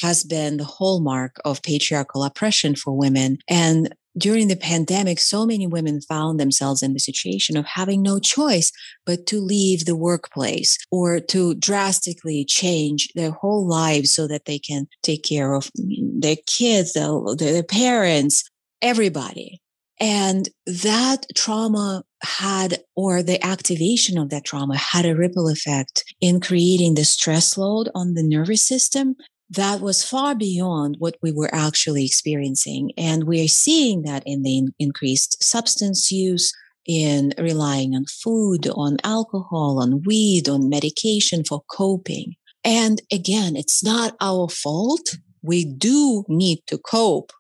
has 0.02 0.24
been 0.24 0.58
the 0.58 0.66
hallmark 0.66 1.38
of 1.46 1.64
patriarchal 1.64 2.24
oppression 2.24 2.76
for 2.76 2.96
women. 2.96 3.38
And 3.50 3.94
during 4.18 4.48
the 4.48 4.56
pandemic, 4.56 5.20
so 5.20 5.46
many 5.46 5.68
women 5.68 6.02
found 6.02 6.40
themselves 6.40 6.84
in 6.84 6.94
the 6.94 7.00
situation 7.00 7.56
of 7.58 7.66
having 7.66 8.02
no 8.02 8.20
choice 8.20 8.72
but 9.06 9.26
to 9.28 9.40
leave 9.40 9.86
the 9.86 9.96
workplace 9.96 10.78
or 10.92 11.20
to 11.20 11.56
drastically 11.56 12.44
change 12.46 13.10
their 13.16 13.32
whole 13.32 13.68
lives 13.68 14.14
so 14.14 14.28
that 14.28 14.46
they 14.46 14.60
can 14.60 14.88
take 15.04 15.24
care 15.24 15.54
of 15.54 15.72
their 15.76 16.38
kids, 16.48 16.94
their, 16.94 17.64
parents, 17.64 18.44
everybody. 18.82 19.62
And 20.00 20.50
that 20.66 21.26
trauma 21.36 22.04
had, 22.24 22.80
or 22.96 23.22
the 23.22 23.44
activation 23.46 24.18
of 24.18 24.30
that 24.30 24.46
trauma 24.46 24.78
had 24.78 25.06
a 25.06 25.16
ripple 25.16 25.50
effect 25.50 26.04
in 26.22 26.40
creating 26.40 26.96
the 26.96 27.04
stress 27.04 27.58
load 27.58 27.90
on 27.94 28.14
the 28.14 28.24
nervous 28.24 28.66
system 28.66 29.16
that 29.50 29.82
was 29.82 30.04
far 30.04 30.36
beyond 30.36 30.96
what 31.00 31.18
we 31.22 31.32
were 31.32 31.54
actually 31.54 32.06
experiencing. 32.06 32.92
And 32.98 33.24
we 33.24 33.44
are 33.44 33.48
seeing 33.48 34.04
that 34.04 34.24
in 34.26 34.44
the 34.44 34.58
in- 34.58 34.74
increased 34.80 35.44
substance 35.44 36.12
use, 36.12 36.54
in 36.86 37.34
relying 37.38 37.96
on 37.96 38.06
food, 38.06 38.68
on 38.70 38.98
alcohol, 39.04 39.80
on 39.80 40.02
weed, 40.04 40.50
on 40.50 40.70
medication 40.70 41.44
for 41.44 41.62
coping. 41.70 42.36
And 42.64 43.02
again, 43.12 43.56
it's 43.56 43.84
not 43.84 44.16
our 44.22 44.50
fault. 44.50 45.18
We 45.44 45.66
do 45.66 46.26
need 46.28 46.60
to 46.68 46.78
cope 46.78 47.32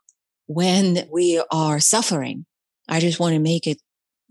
when 0.45 1.07
we 1.11 1.41
are 1.51 1.79
suffering. 1.79 2.45
I 2.89 2.99
just 2.99 3.19
want 3.19 3.33
to 3.33 3.39
make 3.39 3.67
it 3.67 3.77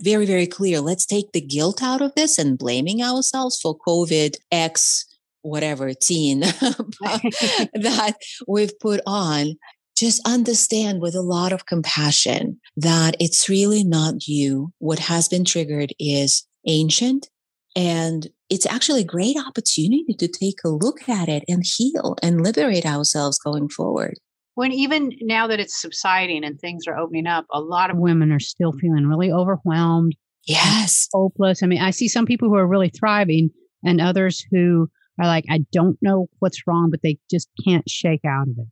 very, 0.01 0.27
very 0.27 0.47
clear. 0.47 0.81
Let's 0.81 1.07
take 1.07 1.33
the 1.33 1.41
guilt 1.41 1.83
out 1.83 2.03
of 2.03 2.15
this 2.15 2.39
and 2.39 2.59
blaming 2.59 3.03
ourselves 3.03 3.59
for 3.61 3.79
COVID 3.87 4.37
X, 4.53 5.05
whatever 5.43 5.93
teen 5.95 6.41
that 6.41 8.17
we've 8.47 8.79
put 8.81 9.01
on. 9.07 9.55
Just 9.97 10.27
understand 10.27 11.01
with 11.01 11.17
a 11.17 11.23
lot 11.23 11.53
of 11.53 11.67
compassion 11.67 12.61
that 12.77 13.17
it's 13.19 13.49
really 13.49 13.83
not 13.83 14.29
you. 14.29 14.73
What 14.79 15.01
has 15.01 15.29
been 15.29 15.45
triggered 15.45 15.93
is 15.99 16.47
ancient 16.67 17.29
and 17.75 18.29
it's 18.49 18.67
actually 18.67 19.01
a 19.01 19.05
great 19.05 19.37
opportunity 19.37 20.15
to 20.19 20.29
take 20.29 20.59
a 20.65 20.69
look 20.69 21.09
at 21.09 21.29
it 21.29 21.45
and 21.49 21.65
heal 21.65 22.17
and 22.23 22.45
liberate 22.45 22.87
ourselves 22.87 23.39
going 23.39 23.69
forward 23.69 24.15
when 24.59 24.73
even 24.73 25.13
now 25.21 25.47
that 25.47 25.61
it's 25.61 25.81
subsiding 25.81 26.43
and 26.43 26.59
things 26.59 26.89
are 26.89 26.99
opening 26.99 27.29
up, 27.29 27.47
a 27.53 27.61
lot 27.61 27.93
of 27.93 27.97
women 27.97 28.33
are 28.33 28.41
still 28.41 28.73
mm. 28.73 28.81
feeling 28.81 29.07
really 29.07 29.31
overwhelmed. 29.31 30.17
Yes. 30.49 31.09
Hopeless. 31.13 31.63
I 31.63 31.67
mean, 31.67 31.81
I 31.81 31.93
see 31.93 32.09
some 32.09 32.27
people 32.27 32.49
who 32.49 32.57
are 32.57 32.67
really 32.67 32.89
thriving 32.89 33.51
and 33.85 34.01
others 34.01 34.45
who 34.51 34.89
are 35.21 35.29
like, 35.29 35.45
I 35.49 35.61
don't 35.71 35.97
know 36.03 36.27
what's 36.41 36.67
wrong, 36.67 36.91
but 36.91 37.03
they 37.05 37.19
just 37.31 37.49
can't 37.65 37.89
shake 37.89 38.25
out 38.27 38.49
of 38.49 38.59
it. 38.59 38.67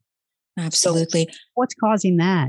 Absolutely. 0.58 1.28
So 1.30 1.38
what's 1.54 1.76
causing 1.76 2.16
that? 2.16 2.48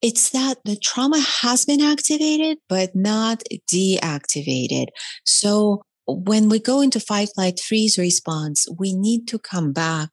It's 0.00 0.30
that 0.30 0.56
the 0.64 0.76
trauma 0.76 1.20
has 1.42 1.66
been 1.66 1.82
activated, 1.82 2.56
but 2.70 2.96
not 2.96 3.42
deactivated. 3.70 4.86
So 5.26 5.82
when 6.06 6.48
we 6.48 6.58
go 6.58 6.80
into 6.80 7.00
fight, 7.00 7.28
flight, 7.34 7.60
freeze 7.60 7.98
response, 7.98 8.66
we 8.78 8.94
need 8.94 9.28
to 9.28 9.38
come 9.38 9.74
back 9.74 10.08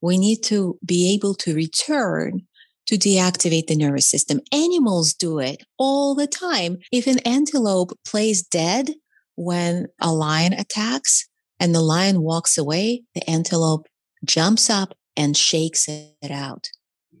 we 0.00 0.18
need 0.18 0.42
to 0.44 0.78
be 0.84 1.14
able 1.14 1.34
to 1.34 1.54
return 1.54 2.42
to 2.86 2.96
deactivate 2.96 3.66
the 3.66 3.76
nervous 3.76 4.10
system. 4.10 4.40
Animals 4.52 5.14
do 5.14 5.38
it 5.38 5.62
all 5.78 6.14
the 6.14 6.26
time. 6.26 6.78
If 6.90 7.06
an 7.06 7.20
antelope 7.20 7.92
plays 8.04 8.42
dead 8.42 8.90
when 9.36 9.86
a 10.00 10.12
lion 10.12 10.52
attacks 10.52 11.28
and 11.60 11.74
the 11.74 11.82
lion 11.82 12.22
walks 12.22 12.58
away, 12.58 13.04
the 13.14 13.28
antelope 13.30 13.86
jumps 14.24 14.68
up 14.68 14.94
and 15.16 15.36
shakes 15.36 15.88
it 15.88 16.30
out. 16.30 16.68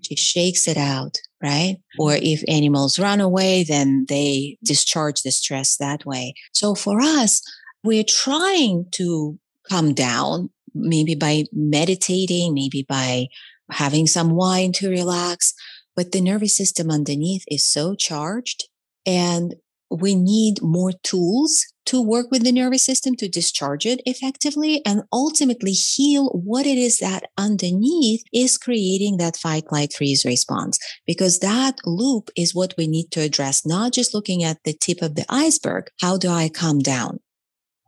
She 0.02 0.16
shakes 0.16 0.66
it 0.66 0.76
out, 0.76 1.18
right? 1.42 1.76
Or 1.98 2.12
mm-hmm. 2.12 2.24
if 2.24 2.42
animals 2.48 2.98
run 2.98 3.20
away, 3.20 3.64
then 3.64 4.06
they 4.08 4.56
discharge 4.64 5.22
the 5.22 5.30
stress 5.30 5.76
that 5.76 6.04
way. 6.04 6.34
So 6.52 6.74
for 6.74 7.00
us, 7.00 7.42
we're 7.84 8.04
trying 8.04 8.86
to 8.92 9.38
come 9.68 9.94
down 9.94 10.50
maybe 10.74 11.14
by 11.14 11.44
meditating, 11.52 12.54
maybe 12.54 12.84
by 12.88 13.26
having 13.70 14.06
some 14.06 14.30
wine 14.30 14.72
to 14.72 14.88
relax. 14.88 15.54
But 15.96 16.12
the 16.12 16.20
nervous 16.20 16.56
system 16.56 16.90
underneath 16.90 17.44
is 17.48 17.66
so 17.66 17.94
charged 17.94 18.68
and 19.06 19.54
we 19.90 20.14
need 20.14 20.62
more 20.62 20.92
tools 21.02 21.66
to 21.86 22.00
work 22.00 22.30
with 22.30 22.44
the 22.44 22.52
nervous 22.52 22.84
system 22.84 23.16
to 23.16 23.28
discharge 23.28 23.84
it 23.84 24.00
effectively 24.06 24.80
and 24.86 25.02
ultimately 25.12 25.72
heal 25.72 26.28
what 26.28 26.64
it 26.64 26.78
is 26.78 26.98
that 26.98 27.24
underneath 27.36 28.22
is 28.32 28.56
creating 28.56 29.16
that 29.16 29.36
fight, 29.36 29.64
flight, 29.68 29.92
freeze 29.92 30.24
response. 30.24 30.78
Because 31.06 31.40
that 31.40 31.78
loop 31.84 32.30
is 32.36 32.54
what 32.54 32.74
we 32.78 32.86
need 32.86 33.10
to 33.10 33.20
address, 33.20 33.66
not 33.66 33.92
just 33.92 34.14
looking 34.14 34.44
at 34.44 34.58
the 34.64 34.72
tip 34.72 35.02
of 35.02 35.16
the 35.16 35.26
iceberg. 35.28 35.86
How 36.00 36.16
do 36.16 36.28
I 36.28 36.48
calm 36.48 36.78
down? 36.78 37.18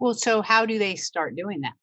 Well, 0.00 0.14
so 0.14 0.42
how 0.42 0.66
do 0.66 0.80
they 0.80 0.96
start 0.96 1.36
doing 1.36 1.60
that? 1.60 1.74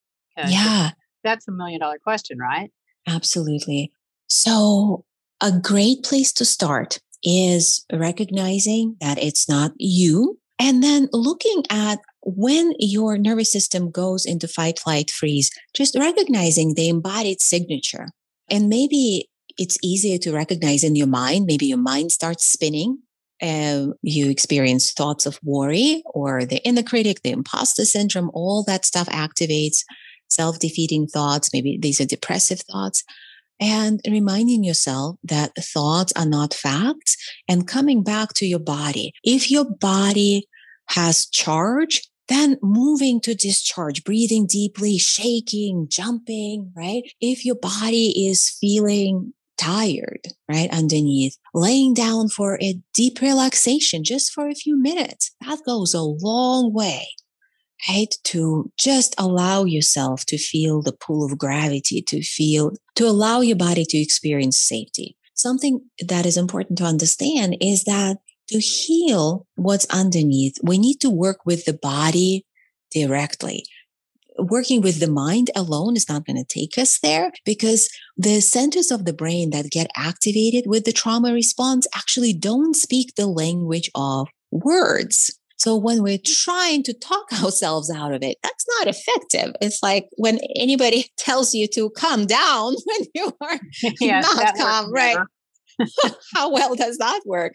Yeah. 0.48 0.92
That's 1.24 1.48
a 1.48 1.52
million 1.52 1.80
dollar 1.80 2.00
question, 2.00 2.38
right? 2.38 2.72
Absolutely. 3.08 3.92
So, 4.28 5.06
a 5.42 5.52
great 5.52 6.04
place 6.04 6.32
to 6.34 6.46
start 6.46 7.00
is 7.24 7.86
recognizing 7.92 8.96
that 9.02 9.22
it's 9.22 9.50
not 9.50 9.72
you 9.78 10.40
and 10.60 10.84
then 10.84 11.08
looking 11.14 11.64
at 11.70 12.00
when 12.24 12.74
your 12.80 13.18
nervous 13.18 13.52
system 13.52 13.90
goes 13.90 14.26
into 14.26 14.48
fight, 14.48 14.78
flight, 14.78 15.10
freeze, 15.10 15.50
just 15.74 15.98
recognizing 15.98 16.74
the 16.74 16.90
embodied 16.90 17.42
signature. 17.42 18.08
And 18.50 18.68
maybe 18.68 19.30
it's 19.58 19.78
easier 19.82 20.18
to 20.20 20.34
recognize 20.34 20.84
in 20.84 20.96
your 20.96 21.08
mind. 21.08 21.46
Maybe 21.46 21.66
your 21.66 21.78
mind 21.78 22.12
starts 22.12 22.46
spinning 22.46 23.00
and 23.42 23.94
you 24.02 24.30
experience 24.30 24.92
thoughts 24.92 25.26
of 25.26 25.40
worry 25.44 26.04
or 26.06 26.46
the 26.46 26.62
inner 26.68 26.84
critic, 26.84 27.22
the 27.24 27.32
imposter 27.32 27.86
syndrome, 27.86 28.30
all 28.34 28.64
that 28.64 28.86
stuff 28.86 29.08
activates 29.08 29.80
self 30.30 30.60
defeating 30.60 31.08
thoughts. 31.08 31.50
Maybe 31.54 31.78
these 31.82 32.00
are 32.00 32.06
depressive 32.06 32.62
thoughts. 32.62 33.04
And 33.62 34.00
reminding 34.08 34.64
yourself 34.64 35.18
that 35.24 35.52
thoughts 35.56 36.14
are 36.16 36.26
not 36.26 36.54
facts 36.54 37.18
and 37.48 37.68
coming 37.68 38.04
back 38.04 38.34
to 38.36 38.46
your 38.46 38.60
body. 38.60 39.12
If 39.24 39.52
your 39.52 39.66
body 39.66 40.48
has 40.90 41.26
charge, 41.26 42.10
then 42.30 42.58
moving 42.62 43.20
to 43.22 43.36
discharge, 43.36 44.04
breathing 44.04 44.48
deeply, 44.48 44.98
shaking, 44.98 45.88
jumping, 45.90 46.72
right? 46.76 47.04
If 47.20 47.44
your 47.44 47.56
body 47.56 48.28
is 48.28 48.50
feeling 48.50 49.34
tired, 49.58 50.22
right? 50.48 50.70
Underneath, 50.72 51.38
laying 51.54 51.94
down 51.94 52.30
for 52.30 52.58
a 52.62 52.80
deep 52.94 53.20
relaxation 53.20 54.06
just 54.06 54.32
for 54.32 54.48
a 54.48 54.56
few 54.56 54.82
minutes, 54.82 55.32
that 55.42 55.60
goes 55.66 55.94
a 55.94 56.02
long 56.02 56.74
way 56.74 57.10
right? 57.88 58.14
To 58.26 58.72
just 58.78 59.16
allow 59.18 59.64
yourself 59.64 60.26
to 60.26 60.38
feel 60.38 60.82
the 60.82 60.94
pull 60.94 61.24
of 61.24 61.38
gravity, 61.38 62.02
to 62.04 62.22
feel, 62.22 62.74
to 62.96 63.06
allow 63.06 63.42
your 63.42 63.56
body 63.56 63.86
to 63.86 63.98
experience 63.98 64.62
safety. 64.62 65.16
Something 65.36 65.82
that 66.06 66.26
is 66.26 66.36
important 66.36 66.78
to 66.80 66.84
understand 66.84 67.58
is 67.62 67.84
that 67.86 68.18
to 68.50 68.60
heal 68.60 69.48
what's 69.56 69.86
underneath, 69.86 70.58
we 70.64 70.78
need 70.78 70.98
to 71.02 71.10
work 71.10 71.46
with 71.46 71.66
the 71.66 71.74
body 71.74 72.46
directly. 72.92 73.64
Working 74.38 74.82
with 74.82 75.00
the 75.00 75.12
mind 75.12 75.52
alone 75.56 75.96
is 75.96 76.10
not 76.10 76.26
going 76.26 76.38
to 76.38 76.46
take 76.46 76.78
us 76.78 77.00
there 77.00 77.32
because 77.46 77.90
the 78.18 78.40
centers 78.40 78.90
of 78.90 79.06
the 79.06 79.14
brain 79.14 79.50
that 79.52 79.70
get 79.70 79.92
activated 79.96 80.66
with 80.66 80.86
the 80.86 80.94
trauma 80.94 81.34
response 81.34 81.88
actually 81.96 82.34
don't 82.34 82.76
speak 82.76 83.16
the 83.16 83.28
language 83.28 83.92
of 83.96 84.28
words 84.52 85.39
So 85.60 85.76
when 85.76 86.02
we're 86.02 86.20
trying 86.24 86.84
to 86.84 86.94
talk 86.94 87.32
ourselves 87.44 87.92
out 87.92 88.14
of 88.14 88.24
it, 88.24 88.38
that's 88.42 88.66
not 88.80 88.88
effective. 88.88 89.54
It's 89.62 89.84
like 89.84 90.08
when 90.18 90.40
anybody 90.56 91.06
tells 91.18 91.54
you 91.54 91.68
to 91.74 91.90
calm 91.92 92.26
down 92.26 92.76
when 92.86 93.08
you 93.14 93.32
are 93.42 93.60
yes, 94.00 94.36
not 94.36 94.56
calm, 94.58 94.92
right? 94.92 95.18
How 96.34 96.52
well 96.52 96.76
does 96.76 96.98
that 96.98 97.22
work? 97.26 97.54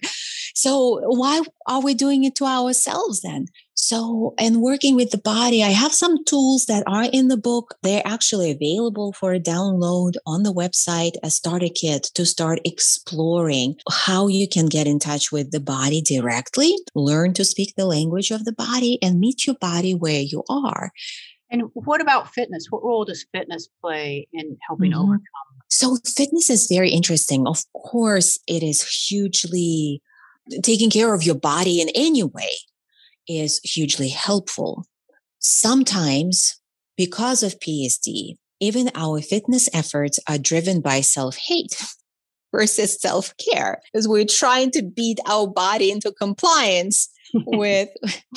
So 0.54 1.00
why 1.04 1.42
are 1.66 1.82
we 1.82 1.92
doing 1.92 2.24
it 2.24 2.34
to 2.36 2.44
ourselves 2.44 3.20
then? 3.20 3.46
So, 3.86 4.32
and 4.38 4.62
working 4.62 4.96
with 4.96 5.10
the 5.10 5.18
body, 5.18 5.62
I 5.62 5.68
have 5.68 5.92
some 5.92 6.24
tools 6.24 6.64
that 6.66 6.84
are 6.86 7.04
in 7.12 7.28
the 7.28 7.36
book. 7.36 7.74
They're 7.82 8.00
actually 8.06 8.50
available 8.50 9.12
for 9.12 9.34
a 9.34 9.38
download 9.38 10.14
on 10.24 10.42
the 10.42 10.54
website, 10.54 11.16
a 11.22 11.28
starter 11.28 11.68
kit 11.68 12.04
to 12.14 12.24
start 12.24 12.60
exploring 12.64 13.76
how 13.90 14.28
you 14.28 14.48
can 14.48 14.68
get 14.68 14.86
in 14.86 14.98
touch 14.98 15.30
with 15.30 15.50
the 15.50 15.60
body 15.60 16.00
directly, 16.00 16.74
learn 16.94 17.34
to 17.34 17.44
speak 17.44 17.74
the 17.76 17.84
language 17.84 18.30
of 18.30 18.46
the 18.46 18.54
body 18.54 18.98
and 19.02 19.20
meet 19.20 19.46
your 19.46 19.56
body 19.56 19.92
where 19.92 20.22
you 20.22 20.42
are. 20.48 20.90
And 21.50 21.64
what 21.74 22.00
about 22.00 22.32
fitness? 22.32 22.68
What 22.70 22.82
role 22.82 23.04
does 23.04 23.26
fitness 23.34 23.68
play 23.82 24.26
in 24.32 24.56
helping 24.66 24.92
mm-hmm. 24.92 25.00
overcome? 25.00 25.20
So, 25.68 25.98
fitness 26.16 26.48
is 26.48 26.68
very 26.72 26.88
interesting. 26.88 27.46
Of 27.46 27.70
course, 27.74 28.38
it 28.48 28.62
is 28.62 28.82
hugely 28.82 30.00
taking 30.62 30.88
care 30.88 31.12
of 31.12 31.22
your 31.22 31.34
body 31.34 31.82
in 31.82 31.90
any 31.94 32.22
way 32.22 32.48
is 33.28 33.60
hugely 33.64 34.08
helpful. 34.08 34.84
Sometimes, 35.38 36.60
because 36.96 37.42
of 37.42 37.58
PSD, 37.60 38.36
even 38.60 38.90
our 38.94 39.20
fitness 39.20 39.68
efforts 39.74 40.18
are 40.28 40.38
driven 40.38 40.80
by 40.80 41.00
self 41.00 41.36
hate 41.36 41.76
versus 42.54 43.00
self 43.00 43.34
care, 43.36 43.80
as 43.94 44.08
we're 44.08 44.24
trying 44.24 44.70
to 44.72 44.82
beat 44.82 45.18
our 45.26 45.46
body 45.46 45.90
into 45.90 46.12
compliance 46.12 47.08
with 47.46 47.88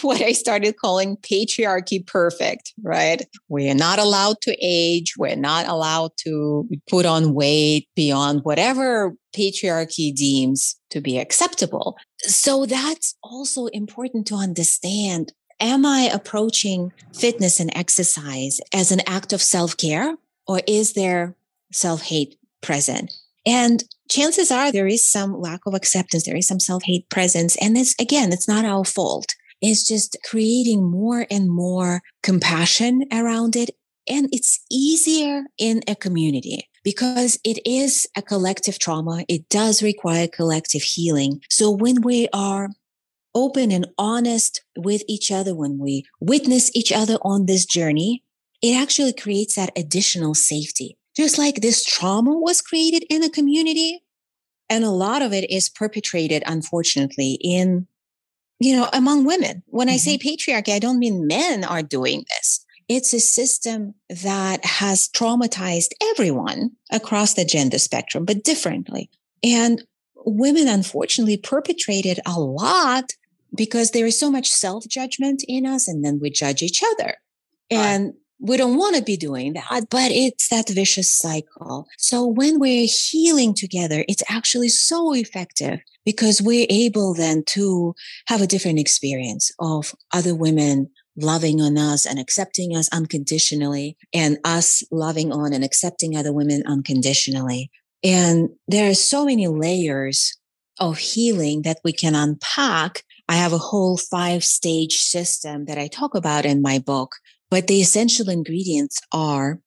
what 0.01 0.21
I 0.21 0.31
started 0.31 0.77
calling 0.77 1.17
patriarchy 1.17 2.05
perfect, 2.05 2.73
right? 2.83 3.21
We're 3.47 3.75
not 3.75 3.99
allowed 3.99 4.41
to 4.41 4.57
age. 4.61 5.13
We're 5.17 5.35
not 5.35 5.67
allowed 5.67 6.11
to 6.23 6.67
put 6.89 7.05
on 7.05 7.33
weight 7.33 7.87
beyond 7.95 8.41
whatever 8.43 9.13
patriarchy 9.35 10.13
deems 10.13 10.75
to 10.89 11.01
be 11.01 11.19
acceptable. 11.19 11.97
So 12.21 12.65
that's 12.65 13.15
also 13.23 13.67
important 13.67 14.27
to 14.27 14.35
understand. 14.35 15.33
Am 15.59 15.85
I 15.85 16.09
approaching 16.13 16.91
fitness 17.13 17.59
and 17.59 17.75
exercise 17.75 18.59
as 18.73 18.91
an 18.91 19.01
act 19.07 19.33
of 19.33 19.41
self 19.41 19.75
care 19.77 20.15
or 20.47 20.61
is 20.67 20.93
there 20.93 21.35
self 21.71 22.03
hate 22.03 22.37
present? 22.61 23.13
And 23.45 23.83
chances 24.09 24.51
are 24.51 24.71
there 24.71 24.87
is 24.87 25.03
some 25.03 25.39
lack 25.39 25.61
of 25.65 25.73
acceptance, 25.73 26.25
there 26.25 26.35
is 26.35 26.47
some 26.47 26.59
self 26.59 26.83
hate 26.83 27.09
presence. 27.09 27.55
And 27.57 27.77
it's 27.77 27.95
again, 27.99 28.31
it's 28.31 28.47
not 28.47 28.65
our 28.65 28.85
fault. 28.85 29.35
It's 29.61 29.87
just 29.87 30.17
creating 30.29 30.83
more 30.89 31.25
and 31.31 31.49
more 31.49 32.01
compassion 32.21 33.05
around 33.11 33.55
it. 33.55 33.71
And 34.07 34.29
it's 34.31 34.63
easier 34.71 35.45
in 35.57 35.81
a 35.87 35.95
community 35.95 36.69
because 36.87 37.37
it 37.43 37.59
is 37.65 38.07
a 38.15 38.21
collective 38.21 38.79
trauma. 38.79 39.25
It 39.27 39.49
does 39.49 39.83
require 39.83 40.25
collective 40.25 40.83
healing. 40.83 41.41
So 41.49 41.69
when 41.69 42.01
we 42.01 42.29
are 42.31 42.69
open 43.35 43.73
and 43.73 43.87
honest 43.97 44.63
with 44.77 45.03
each 45.05 45.29
other, 45.29 45.53
when 45.53 45.79
we 45.79 46.05
witness 46.21 46.73
each 46.73 46.93
other 46.93 47.17
on 47.23 47.45
this 47.45 47.65
journey, 47.65 48.23
it 48.61 48.81
actually 48.81 49.11
creates 49.11 49.55
that 49.55 49.73
additional 49.75 50.33
safety. 50.33 50.97
Just 51.13 51.37
like 51.37 51.55
this 51.55 51.83
trauma 51.83 52.39
was 52.39 52.61
created 52.61 53.03
in 53.09 53.19
the 53.19 53.29
community, 53.29 54.01
and 54.69 54.85
a 54.85 54.89
lot 54.89 55.21
of 55.21 55.33
it 55.33 55.51
is 55.51 55.67
perpetrated, 55.67 56.41
unfortunately, 56.45 57.37
in, 57.41 57.85
you 58.61 58.73
know, 58.73 58.87
among 58.93 59.25
women. 59.25 59.61
When 59.65 59.89
mm-hmm. 59.89 59.95
I 59.95 59.97
say 59.97 60.17
mm-hmm. 60.17 60.51
patriarchy, 60.53 60.73
I 60.73 60.79
don't 60.79 60.99
mean 60.99 61.27
men 61.27 61.65
are 61.65 61.83
doing 61.83 62.23
this. 62.29 62.65
It's 62.87 63.13
a 63.13 63.19
system 63.19 63.95
that 64.09 64.63
has 64.65 65.09
traumatized 65.09 65.91
everyone 66.11 66.71
across 66.91 67.33
the 67.33 67.45
gender 67.45 67.79
spectrum, 67.79 68.23
but 68.25 68.43
differently. 68.43 69.09
And 69.43 69.83
women, 70.15 70.67
unfortunately, 70.67 71.37
perpetrated 71.37 72.19
a 72.25 72.39
lot 72.39 73.11
because 73.55 73.91
there 73.91 74.05
is 74.05 74.19
so 74.19 74.31
much 74.31 74.49
self 74.49 74.87
judgment 74.87 75.43
in 75.47 75.65
us, 75.65 75.87
and 75.87 76.03
then 76.03 76.19
we 76.21 76.29
judge 76.29 76.61
each 76.61 76.81
other. 76.93 77.15
And 77.69 78.13
we 78.39 78.55
don't 78.55 78.77
want 78.77 78.95
to 78.95 79.01
be 79.01 79.17
doing 79.17 79.53
that, 79.53 79.89
but 79.89 80.11
it's 80.11 80.49
that 80.49 80.69
vicious 80.69 81.11
cycle. 81.11 81.87
So 81.97 82.25
when 82.25 82.59
we're 82.59 82.87
healing 82.87 83.53
together, 83.53 84.05
it's 84.07 84.23
actually 84.29 84.69
so 84.69 85.13
effective 85.13 85.79
because 86.05 86.41
we're 86.41 86.67
able 86.69 87.13
then 87.13 87.43
to 87.47 87.95
have 88.27 88.41
a 88.41 88.47
different 88.47 88.79
experience 88.79 89.51
of 89.59 89.95
other 90.13 90.35
women 90.35 90.89
loving 91.17 91.61
on 91.61 91.77
us 91.77 92.05
and 92.05 92.19
accepting 92.19 92.75
us 92.75 92.89
unconditionally 92.93 93.97
and 94.13 94.37
us 94.43 94.83
loving 94.91 95.31
on 95.31 95.53
and 95.53 95.63
accepting 95.63 96.15
other 96.15 96.31
women 96.31 96.63
unconditionally. 96.65 97.69
And 98.03 98.49
there 98.67 98.89
are 98.89 98.95
so 98.95 99.25
many 99.25 99.47
layers 99.47 100.37
of 100.79 100.97
healing 100.99 101.63
that 101.63 101.79
we 101.83 101.91
can 101.91 102.13
unpack. 102.13 103.03
I 103.27 103.35
have 103.35 103.51
a 103.51 103.57
whole 103.57 103.97
five 103.97 104.43
stage 104.43 104.97
system 104.97 105.65
that 105.65 105.77
I 105.77 105.87
talk 105.87 106.13
about 106.13 106.45
in 106.45 106.61
my 106.61 106.79
book 106.79 107.15
but 107.49 107.67
the 107.67 107.81
essential 107.81 108.29
ingredients 108.29 108.99
are 109.11 109.59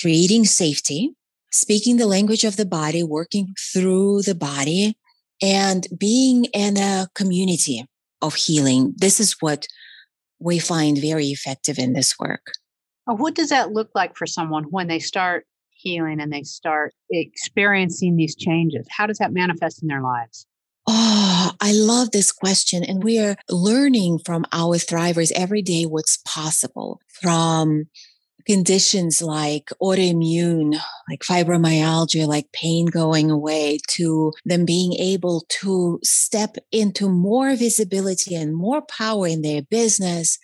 creating 0.00 0.44
safety, 0.44 1.14
speaking 1.52 1.96
the 1.96 2.06
language 2.06 2.44
of 2.44 2.56
the 2.56 2.66
body, 2.66 3.02
working 3.02 3.54
through 3.72 4.22
the 4.22 4.34
body, 4.34 4.96
and 5.42 5.86
being 5.96 6.46
in 6.46 6.76
a 6.76 7.08
community 7.14 7.86
of 8.20 8.34
healing. 8.34 8.94
This 8.96 9.20
is 9.20 9.36
what 9.40 9.66
we 10.40 10.58
find 10.58 10.98
very 10.98 11.26
effective 11.26 11.78
in 11.78 11.92
this 11.92 12.18
work. 12.18 12.52
Oh, 13.06 13.14
what 13.14 13.34
does 13.34 13.50
that 13.50 13.72
look 13.72 13.90
like 13.94 14.16
for 14.16 14.26
someone 14.26 14.64
when 14.64 14.88
they 14.88 14.98
start 14.98 15.46
healing 15.70 16.20
and 16.20 16.32
they 16.32 16.42
start 16.42 16.92
experiencing 17.10 18.16
these 18.16 18.34
changes? 18.34 18.86
How 18.90 19.06
does 19.06 19.18
that 19.18 19.32
manifest 19.32 19.82
in 19.82 19.88
their 19.88 20.02
lives? 20.02 20.46
Oh, 20.86 21.52
I 21.60 21.72
love 21.72 22.10
this 22.10 22.32
question. 22.32 22.82
And 22.82 23.04
we 23.04 23.18
are 23.18 23.36
learning 23.48 24.20
from 24.24 24.44
our 24.52 24.76
thrivers 24.76 25.30
every 25.32 25.62
day 25.62 25.84
what's 25.84 26.18
possible 26.26 27.00
from 27.08 27.84
conditions 28.46 29.22
like 29.22 29.70
autoimmune, 29.82 30.78
like 31.08 31.20
fibromyalgia, 31.20 32.26
like 32.26 32.52
pain 32.52 32.86
going 32.86 33.30
away, 33.30 33.78
to 33.88 34.32
them 34.44 34.64
being 34.64 34.94
able 34.94 35.44
to 35.60 35.98
step 36.02 36.56
into 36.72 37.08
more 37.08 37.54
visibility 37.56 38.34
and 38.34 38.54
more 38.54 38.82
power 38.82 39.26
in 39.26 39.42
their 39.42 39.62
business, 39.62 40.38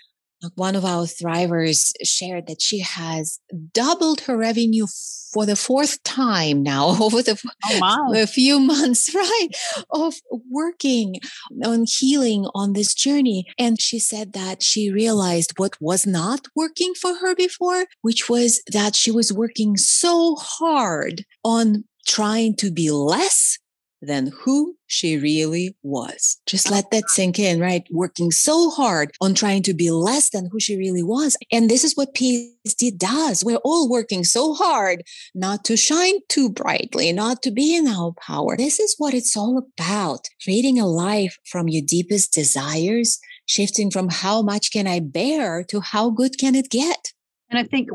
one 0.55 0.77
of 0.77 0.85
our 0.85 1.05
thrivers 1.05 1.92
shared 2.05 2.46
that 2.46 2.61
she 2.61 2.81
has 2.81 3.40
doubled 3.72 4.22
her 4.22 4.37
revenue 4.37 4.87
for 5.33 5.46
the 5.46 5.57
fourth 5.57 6.03
time 6.03 6.62
now 6.62 6.88
over 7.01 7.22
the 7.22 7.40
oh, 7.83 8.27
few 8.27 8.61
months, 8.75 9.14
right, 9.14 9.49
of 9.90 10.14
working 10.51 11.16
on 11.64 11.85
healing 11.87 12.46
on 12.55 12.72
this 12.72 12.94
journey. 12.94 13.44
And 13.59 13.81
she 13.81 13.99
said 13.99 14.33
that 14.33 14.62
she 14.62 14.90
realized 14.90 15.53
what 15.57 15.81
was 15.81 16.07
not 16.07 16.46
working 16.55 16.94
for 16.94 17.16
her 17.16 17.35
before, 17.35 17.87
which 18.03 18.29
was 18.29 18.62
that 18.72 18.94
she 18.94 19.11
was 19.11 19.33
working 19.33 19.77
so 19.77 20.37
hard 20.37 21.25
on 21.44 21.85
trying 22.07 22.55
to 22.57 22.70
be 22.70 22.90
less 22.90 23.59
than 24.02 24.32
who 24.42 24.76
she 24.87 25.16
really 25.16 25.76
was. 25.82 26.40
Just 26.46 26.70
let 26.70 26.90
that 26.90 27.09
sink 27.09 27.38
in, 27.38 27.61
right? 27.61 27.85
Working 27.90 28.30
so 28.30 28.70
hard 28.70 29.11
on 29.20 29.35
trying 29.35 29.62
to 29.64 29.74
be 29.74 29.90
less 29.90 30.30
than 30.30 30.48
who 30.50 30.61
she 30.61 30.76
really 30.76 31.02
was. 31.02 31.37
And 31.50 31.68
this 31.68 31.85
is 31.85 31.94
what 31.94 32.14
PSD 32.14 32.96
does. 32.96 33.44
We're 33.44 33.56
all 33.64 33.88
working 33.88 34.24
so 34.24 34.54
hard 34.54 35.02
not 35.35 35.64
to 35.64 35.76
shine 35.76 36.20
too 36.28 36.50
brightly, 36.50 37.12
not 37.12 37.42
to 37.42 37.50
be 37.50 37.74
in 37.76 37.88
our 37.88 38.12
power. 38.12 38.56
This 38.56 38.78
is 38.78 38.94
what 38.98 39.14
it's 39.14 39.37
all 39.37 39.59
about. 39.59 40.28
Creating 40.42 40.78
a 40.78 40.87
life 40.87 41.38
from 41.44 41.68
your 41.68 41.82
deepest 41.85 42.32
desires, 42.32 43.18
shifting 43.46 43.90
from 43.90 44.09
how 44.09 44.42
much 44.42 44.70
can 44.72 44.87
I 44.87 45.00
bear 45.00 45.64
to 45.64 45.80
how 45.80 46.11
good 46.11 46.38
can 46.38 46.54
it 46.54 46.70
get? 46.70 47.12
And 47.50 47.59
I 47.59 47.64
think 47.64 47.88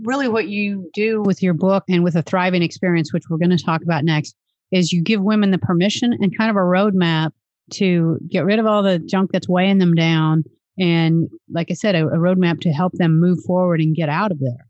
really 0.00 0.28
what 0.28 0.48
you 0.48 0.90
do 0.94 1.22
with 1.22 1.42
your 1.42 1.54
book 1.54 1.84
and 1.88 2.02
with 2.02 2.16
a 2.16 2.22
thriving 2.22 2.62
experience, 2.62 3.12
which 3.12 3.24
we're 3.28 3.38
going 3.38 3.50
to 3.50 3.62
talk 3.62 3.82
about 3.82 4.04
next, 4.04 4.34
is 4.72 4.92
you 4.92 5.02
give 5.02 5.22
women 5.22 5.50
the 5.50 5.58
permission 5.58 6.12
and 6.12 6.36
kind 6.36 6.50
of 6.50 6.56
a 6.56 6.60
roadmap 6.60 7.32
to 7.74 8.18
get 8.28 8.44
rid 8.44 8.58
of 8.58 8.66
all 8.66 8.82
the 8.82 8.98
junk 8.98 9.30
that's 9.32 9.48
weighing 9.48 9.78
them 9.78 9.94
down. 9.94 10.44
And 10.78 11.28
like 11.50 11.70
I 11.70 11.74
said, 11.74 11.94
a, 11.94 12.06
a 12.06 12.16
roadmap 12.16 12.60
to 12.62 12.72
help 12.72 12.92
them 12.94 13.20
move 13.20 13.38
forward 13.46 13.80
and 13.80 13.94
get 13.94 14.08
out 14.08 14.32
of 14.32 14.40
there. 14.40 14.66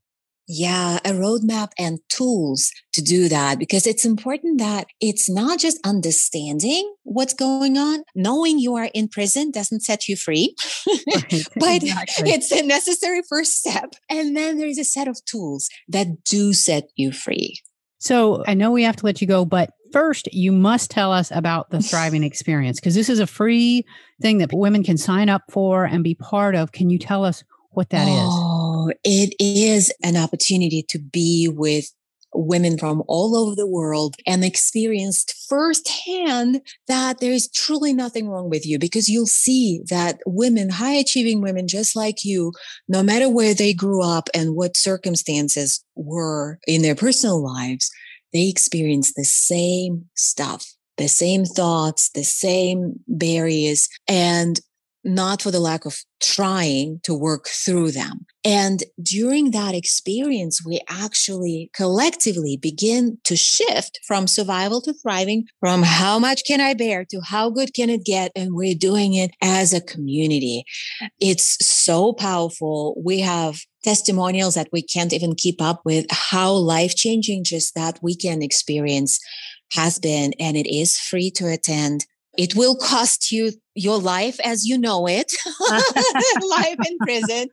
Yeah, 0.48 0.98
a 1.04 1.10
roadmap 1.12 1.70
and 1.78 2.00
tools 2.08 2.72
to 2.94 3.00
do 3.00 3.28
that 3.28 3.58
because 3.58 3.86
it's 3.86 4.04
important 4.04 4.58
that 4.58 4.88
it's 5.00 5.30
not 5.30 5.60
just 5.60 5.78
understanding 5.86 6.92
what's 7.04 7.32
going 7.32 7.78
on. 7.78 8.02
Knowing 8.16 8.58
you 8.58 8.74
are 8.74 8.90
in 8.92 9.08
prison 9.08 9.52
doesn't 9.52 9.80
set 9.80 10.08
you 10.08 10.16
free, 10.16 10.54
right, 11.14 11.44
but 11.56 11.82
exactly. 11.84 12.30
it's 12.30 12.50
a 12.50 12.66
necessary 12.66 13.22
first 13.28 13.52
step. 13.52 13.94
And 14.10 14.36
then 14.36 14.58
there 14.58 14.66
is 14.66 14.78
a 14.78 14.84
set 14.84 15.06
of 15.06 15.24
tools 15.24 15.70
that 15.88 16.24
do 16.24 16.52
set 16.52 16.88
you 16.96 17.12
free. 17.12 17.60
So 18.00 18.42
I 18.46 18.54
know 18.54 18.72
we 18.72 18.82
have 18.82 18.96
to 18.96 19.06
let 19.06 19.20
you 19.20 19.28
go, 19.28 19.44
but 19.44 19.70
first, 19.92 20.32
you 20.32 20.52
must 20.52 20.90
tell 20.90 21.12
us 21.12 21.30
about 21.30 21.70
the 21.70 21.80
Thriving 21.80 22.22
Experience 22.24 22.80
because 22.80 22.94
this 22.94 23.08
is 23.08 23.18
a 23.18 23.26
free 23.26 23.84
thing 24.20 24.38
that 24.38 24.52
women 24.52 24.82
can 24.82 24.96
sign 24.96 25.28
up 25.28 25.42
for 25.50 25.84
and 25.84 26.02
be 26.02 26.14
part 26.14 26.54
of. 26.54 26.72
Can 26.72 26.90
you 26.90 26.98
tell 26.98 27.24
us 27.24 27.44
what 27.70 27.90
that 27.90 28.06
oh, 28.08 28.88
is? 28.88 28.94
It 29.04 29.34
is 29.38 29.92
an 30.02 30.16
opportunity 30.16 30.84
to 30.88 30.98
be 30.98 31.48
with 31.50 31.92
women 32.34 32.78
from 32.78 33.02
all 33.08 33.36
over 33.36 33.54
the 33.54 33.66
world 33.66 34.16
and 34.26 34.44
experienced 34.44 35.34
firsthand 35.48 36.60
that 36.88 37.20
there 37.20 37.32
is 37.32 37.50
truly 37.50 37.92
nothing 37.92 38.28
wrong 38.28 38.48
with 38.48 38.66
you 38.66 38.78
because 38.78 39.08
you'll 39.08 39.26
see 39.26 39.82
that 39.88 40.18
women, 40.26 40.70
high 40.70 40.94
achieving 40.94 41.40
women 41.40 41.68
just 41.68 41.94
like 41.94 42.24
you, 42.24 42.52
no 42.88 43.02
matter 43.02 43.28
where 43.28 43.54
they 43.54 43.74
grew 43.74 44.02
up 44.02 44.28
and 44.34 44.56
what 44.56 44.76
circumstances 44.76 45.84
were 45.94 46.58
in 46.66 46.82
their 46.82 46.94
personal 46.94 47.42
lives, 47.42 47.90
they 48.32 48.48
experience 48.48 49.12
the 49.14 49.24
same 49.24 50.06
stuff, 50.14 50.66
the 50.96 51.08
same 51.08 51.44
thoughts, 51.44 52.10
the 52.10 52.24
same 52.24 53.00
barriers. 53.06 53.88
And 54.08 54.60
not 55.04 55.42
for 55.42 55.50
the 55.50 55.60
lack 55.60 55.84
of 55.84 55.98
trying 56.20 57.00
to 57.02 57.14
work 57.14 57.46
through 57.48 57.90
them. 57.90 58.26
And 58.44 58.82
during 59.02 59.50
that 59.50 59.74
experience, 59.74 60.64
we 60.64 60.80
actually 60.88 61.70
collectively 61.74 62.56
begin 62.56 63.18
to 63.24 63.36
shift 63.36 64.00
from 64.06 64.26
survival 64.26 64.80
to 64.82 64.92
thriving, 64.92 65.44
from 65.60 65.82
how 65.82 66.18
much 66.18 66.42
can 66.44 66.60
I 66.60 66.74
bear 66.74 67.04
to 67.10 67.20
how 67.20 67.50
good 67.50 67.74
can 67.74 67.90
it 67.90 68.04
get? 68.04 68.32
And 68.34 68.54
we're 68.54 68.74
doing 68.74 69.14
it 69.14 69.32
as 69.40 69.72
a 69.72 69.80
community. 69.80 70.64
It's 71.20 71.64
so 71.64 72.12
powerful. 72.12 73.00
We 73.04 73.20
have 73.20 73.58
testimonials 73.84 74.54
that 74.54 74.68
we 74.72 74.82
can't 74.82 75.12
even 75.12 75.34
keep 75.34 75.60
up 75.60 75.82
with 75.84 76.06
how 76.10 76.52
life 76.52 76.94
changing 76.94 77.44
just 77.44 77.74
that 77.74 77.98
weekend 78.02 78.42
experience 78.42 79.18
has 79.72 79.98
been. 79.98 80.32
And 80.38 80.56
it 80.56 80.72
is 80.72 80.98
free 80.98 81.30
to 81.32 81.48
attend. 81.48 82.06
It 82.38 82.54
will 82.54 82.76
cost 82.76 83.30
you 83.30 83.52
your 83.74 83.98
life 83.98 84.38
as 84.40 84.64
you 84.66 84.78
know 84.78 85.06
it, 85.06 85.32
life 86.50 86.78
in 86.88 86.98
prison. 86.98 87.48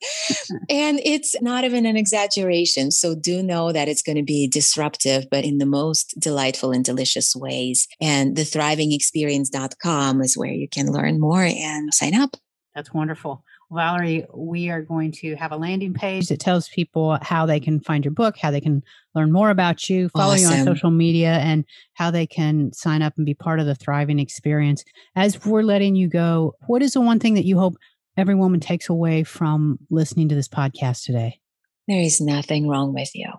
And 0.70 1.00
it's 1.04 1.40
not 1.42 1.64
even 1.64 1.86
an 1.86 1.98
exaggeration. 1.98 2.92
So 2.92 3.16
do 3.16 3.44
know 3.44 3.72
that 3.72 3.88
it's 3.88 4.02
going 4.02 4.18
to 4.18 4.24
be 4.24 4.48
disruptive, 4.48 5.26
but 5.30 5.44
in 5.44 5.58
the 5.58 5.66
most 5.66 6.16
delightful 6.20 6.72
and 6.72 6.84
delicious 6.84 7.36
ways. 7.36 7.88
And 8.02 8.36
the 8.36 8.44
thrivingexperience.com 8.44 10.22
is 10.22 10.38
where 10.38 10.52
you 10.52 10.68
can 10.68 10.92
learn 10.92 11.20
more 11.20 11.44
and 11.44 11.94
sign 11.94 12.16
up. 12.16 12.36
That's 12.76 12.94
wonderful. 12.94 13.44
Valerie, 13.72 14.26
we 14.34 14.70
are 14.70 14.82
going 14.82 15.12
to 15.12 15.36
have 15.36 15.52
a 15.52 15.58
landing 15.58 15.94
page 15.94 16.28
that 16.28 16.40
tells 16.40 16.68
people 16.70 17.20
how 17.22 17.46
they 17.46 17.60
can 17.60 17.80
find 17.80 18.04
your 18.04 18.14
book, 18.14 18.36
how 18.36 18.50
they 18.50 18.62
can 18.62 18.82
learn 19.14 19.32
more 19.32 19.52
about 19.52 19.90
you, 19.90 20.10
follow 20.10 20.34
awesome. 20.34 20.52
you 20.52 20.60
on 20.60 20.66
social 20.66 20.90
media, 20.90 21.34
and 21.34 21.66
how 21.94 22.10
they 22.10 22.26
can 22.26 22.74
sign 22.74 23.04
up 23.04 23.14
and 23.18 23.28
be 23.28 23.36
part 23.36 23.60
of 23.60 23.68
the 23.68 23.76
thriving 23.76 24.18
experience. 24.18 24.84
As 25.16 25.46
we're 25.46 25.62
letting 25.62 25.96
you 25.96 26.08
go, 26.08 26.56
what 26.66 26.82
is 26.82 26.94
the 26.94 27.02
one 27.02 27.20
thing 27.20 27.36
that 27.36 27.46
you 27.46 27.60
hope 27.60 27.76
every 28.18 28.36
woman 28.36 28.60
takes 28.60 28.90
away 28.90 29.24
from 29.24 29.78
listening 29.92 30.30
to 30.30 30.36
this 30.36 30.48
podcast 30.48 31.04
today? 31.04 31.40
There 31.88 32.02
is 32.02 32.20
nothing 32.20 32.68
wrong 32.68 32.94
with 32.94 33.12
you. 33.14 33.32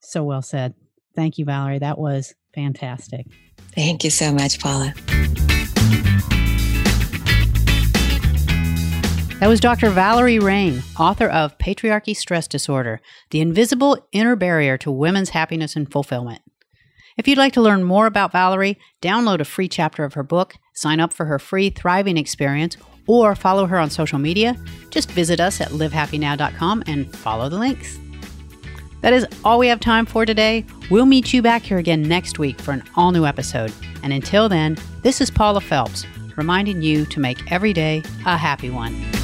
So 0.00 0.24
well 0.24 0.42
said. 0.42 0.74
Thank 1.14 1.36
you, 1.36 1.44
Valerie. 1.44 1.78
That 1.78 1.98
was 1.98 2.34
fantastic. 2.54 3.26
Thank 3.74 4.02
you 4.02 4.10
so 4.10 4.32
much, 4.32 4.60
Paula. 4.60 4.94
That 9.44 9.50
was 9.50 9.60
Dr. 9.60 9.90
Valerie 9.90 10.38
Rein, 10.38 10.82
author 10.98 11.28
of 11.28 11.58
Patriarchy 11.58 12.16
Stress 12.16 12.48
Disorder 12.48 13.02
The 13.28 13.42
Invisible 13.42 14.08
Inner 14.10 14.36
Barrier 14.36 14.78
to 14.78 14.90
Women's 14.90 15.28
Happiness 15.28 15.76
and 15.76 15.92
Fulfillment. 15.92 16.40
If 17.18 17.28
you'd 17.28 17.36
like 17.36 17.52
to 17.52 17.60
learn 17.60 17.84
more 17.84 18.06
about 18.06 18.32
Valerie, 18.32 18.78
download 19.02 19.40
a 19.40 19.44
free 19.44 19.68
chapter 19.68 20.02
of 20.02 20.14
her 20.14 20.22
book, 20.22 20.54
sign 20.72 20.98
up 20.98 21.12
for 21.12 21.26
her 21.26 21.38
free 21.38 21.68
Thriving 21.68 22.16
Experience, 22.16 22.78
or 23.06 23.34
follow 23.34 23.66
her 23.66 23.78
on 23.78 23.90
social 23.90 24.18
media, 24.18 24.56
just 24.88 25.10
visit 25.10 25.40
us 25.40 25.60
at 25.60 25.68
livehappynow.com 25.72 26.84
and 26.86 27.14
follow 27.14 27.50
the 27.50 27.58
links. 27.58 27.98
That 29.02 29.12
is 29.12 29.26
all 29.44 29.58
we 29.58 29.68
have 29.68 29.78
time 29.78 30.06
for 30.06 30.24
today. 30.24 30.64
We'll 30.90 31.04
meet 31.04 31.34
you 31.34 31.42
back 31.42 31.60
here 31.60 31.76
again 31.76 32.00
next 32.00 32.38
week 32.38 32.58
for 32.62 32.72
an 32.72 32.82
all 32.96 33.12
new 33.12 33.26
episode. 33.26 33.74
And 34.02 34.10
until 34.10 34.48
then, 34.48 34.78
this 35.02 35.20
is 35.20 35.30
Paula 35.30 35.60
Phelps 35.60 36.06
reminding 36.36 36.82
you 36.82 37.04
to 37.06 37.20
make 37.20 37.52
every 37.52 37.72
day 37.72 38.02
a 38.26 38.36
happy 38.36 38.70
one. 38.70 39.23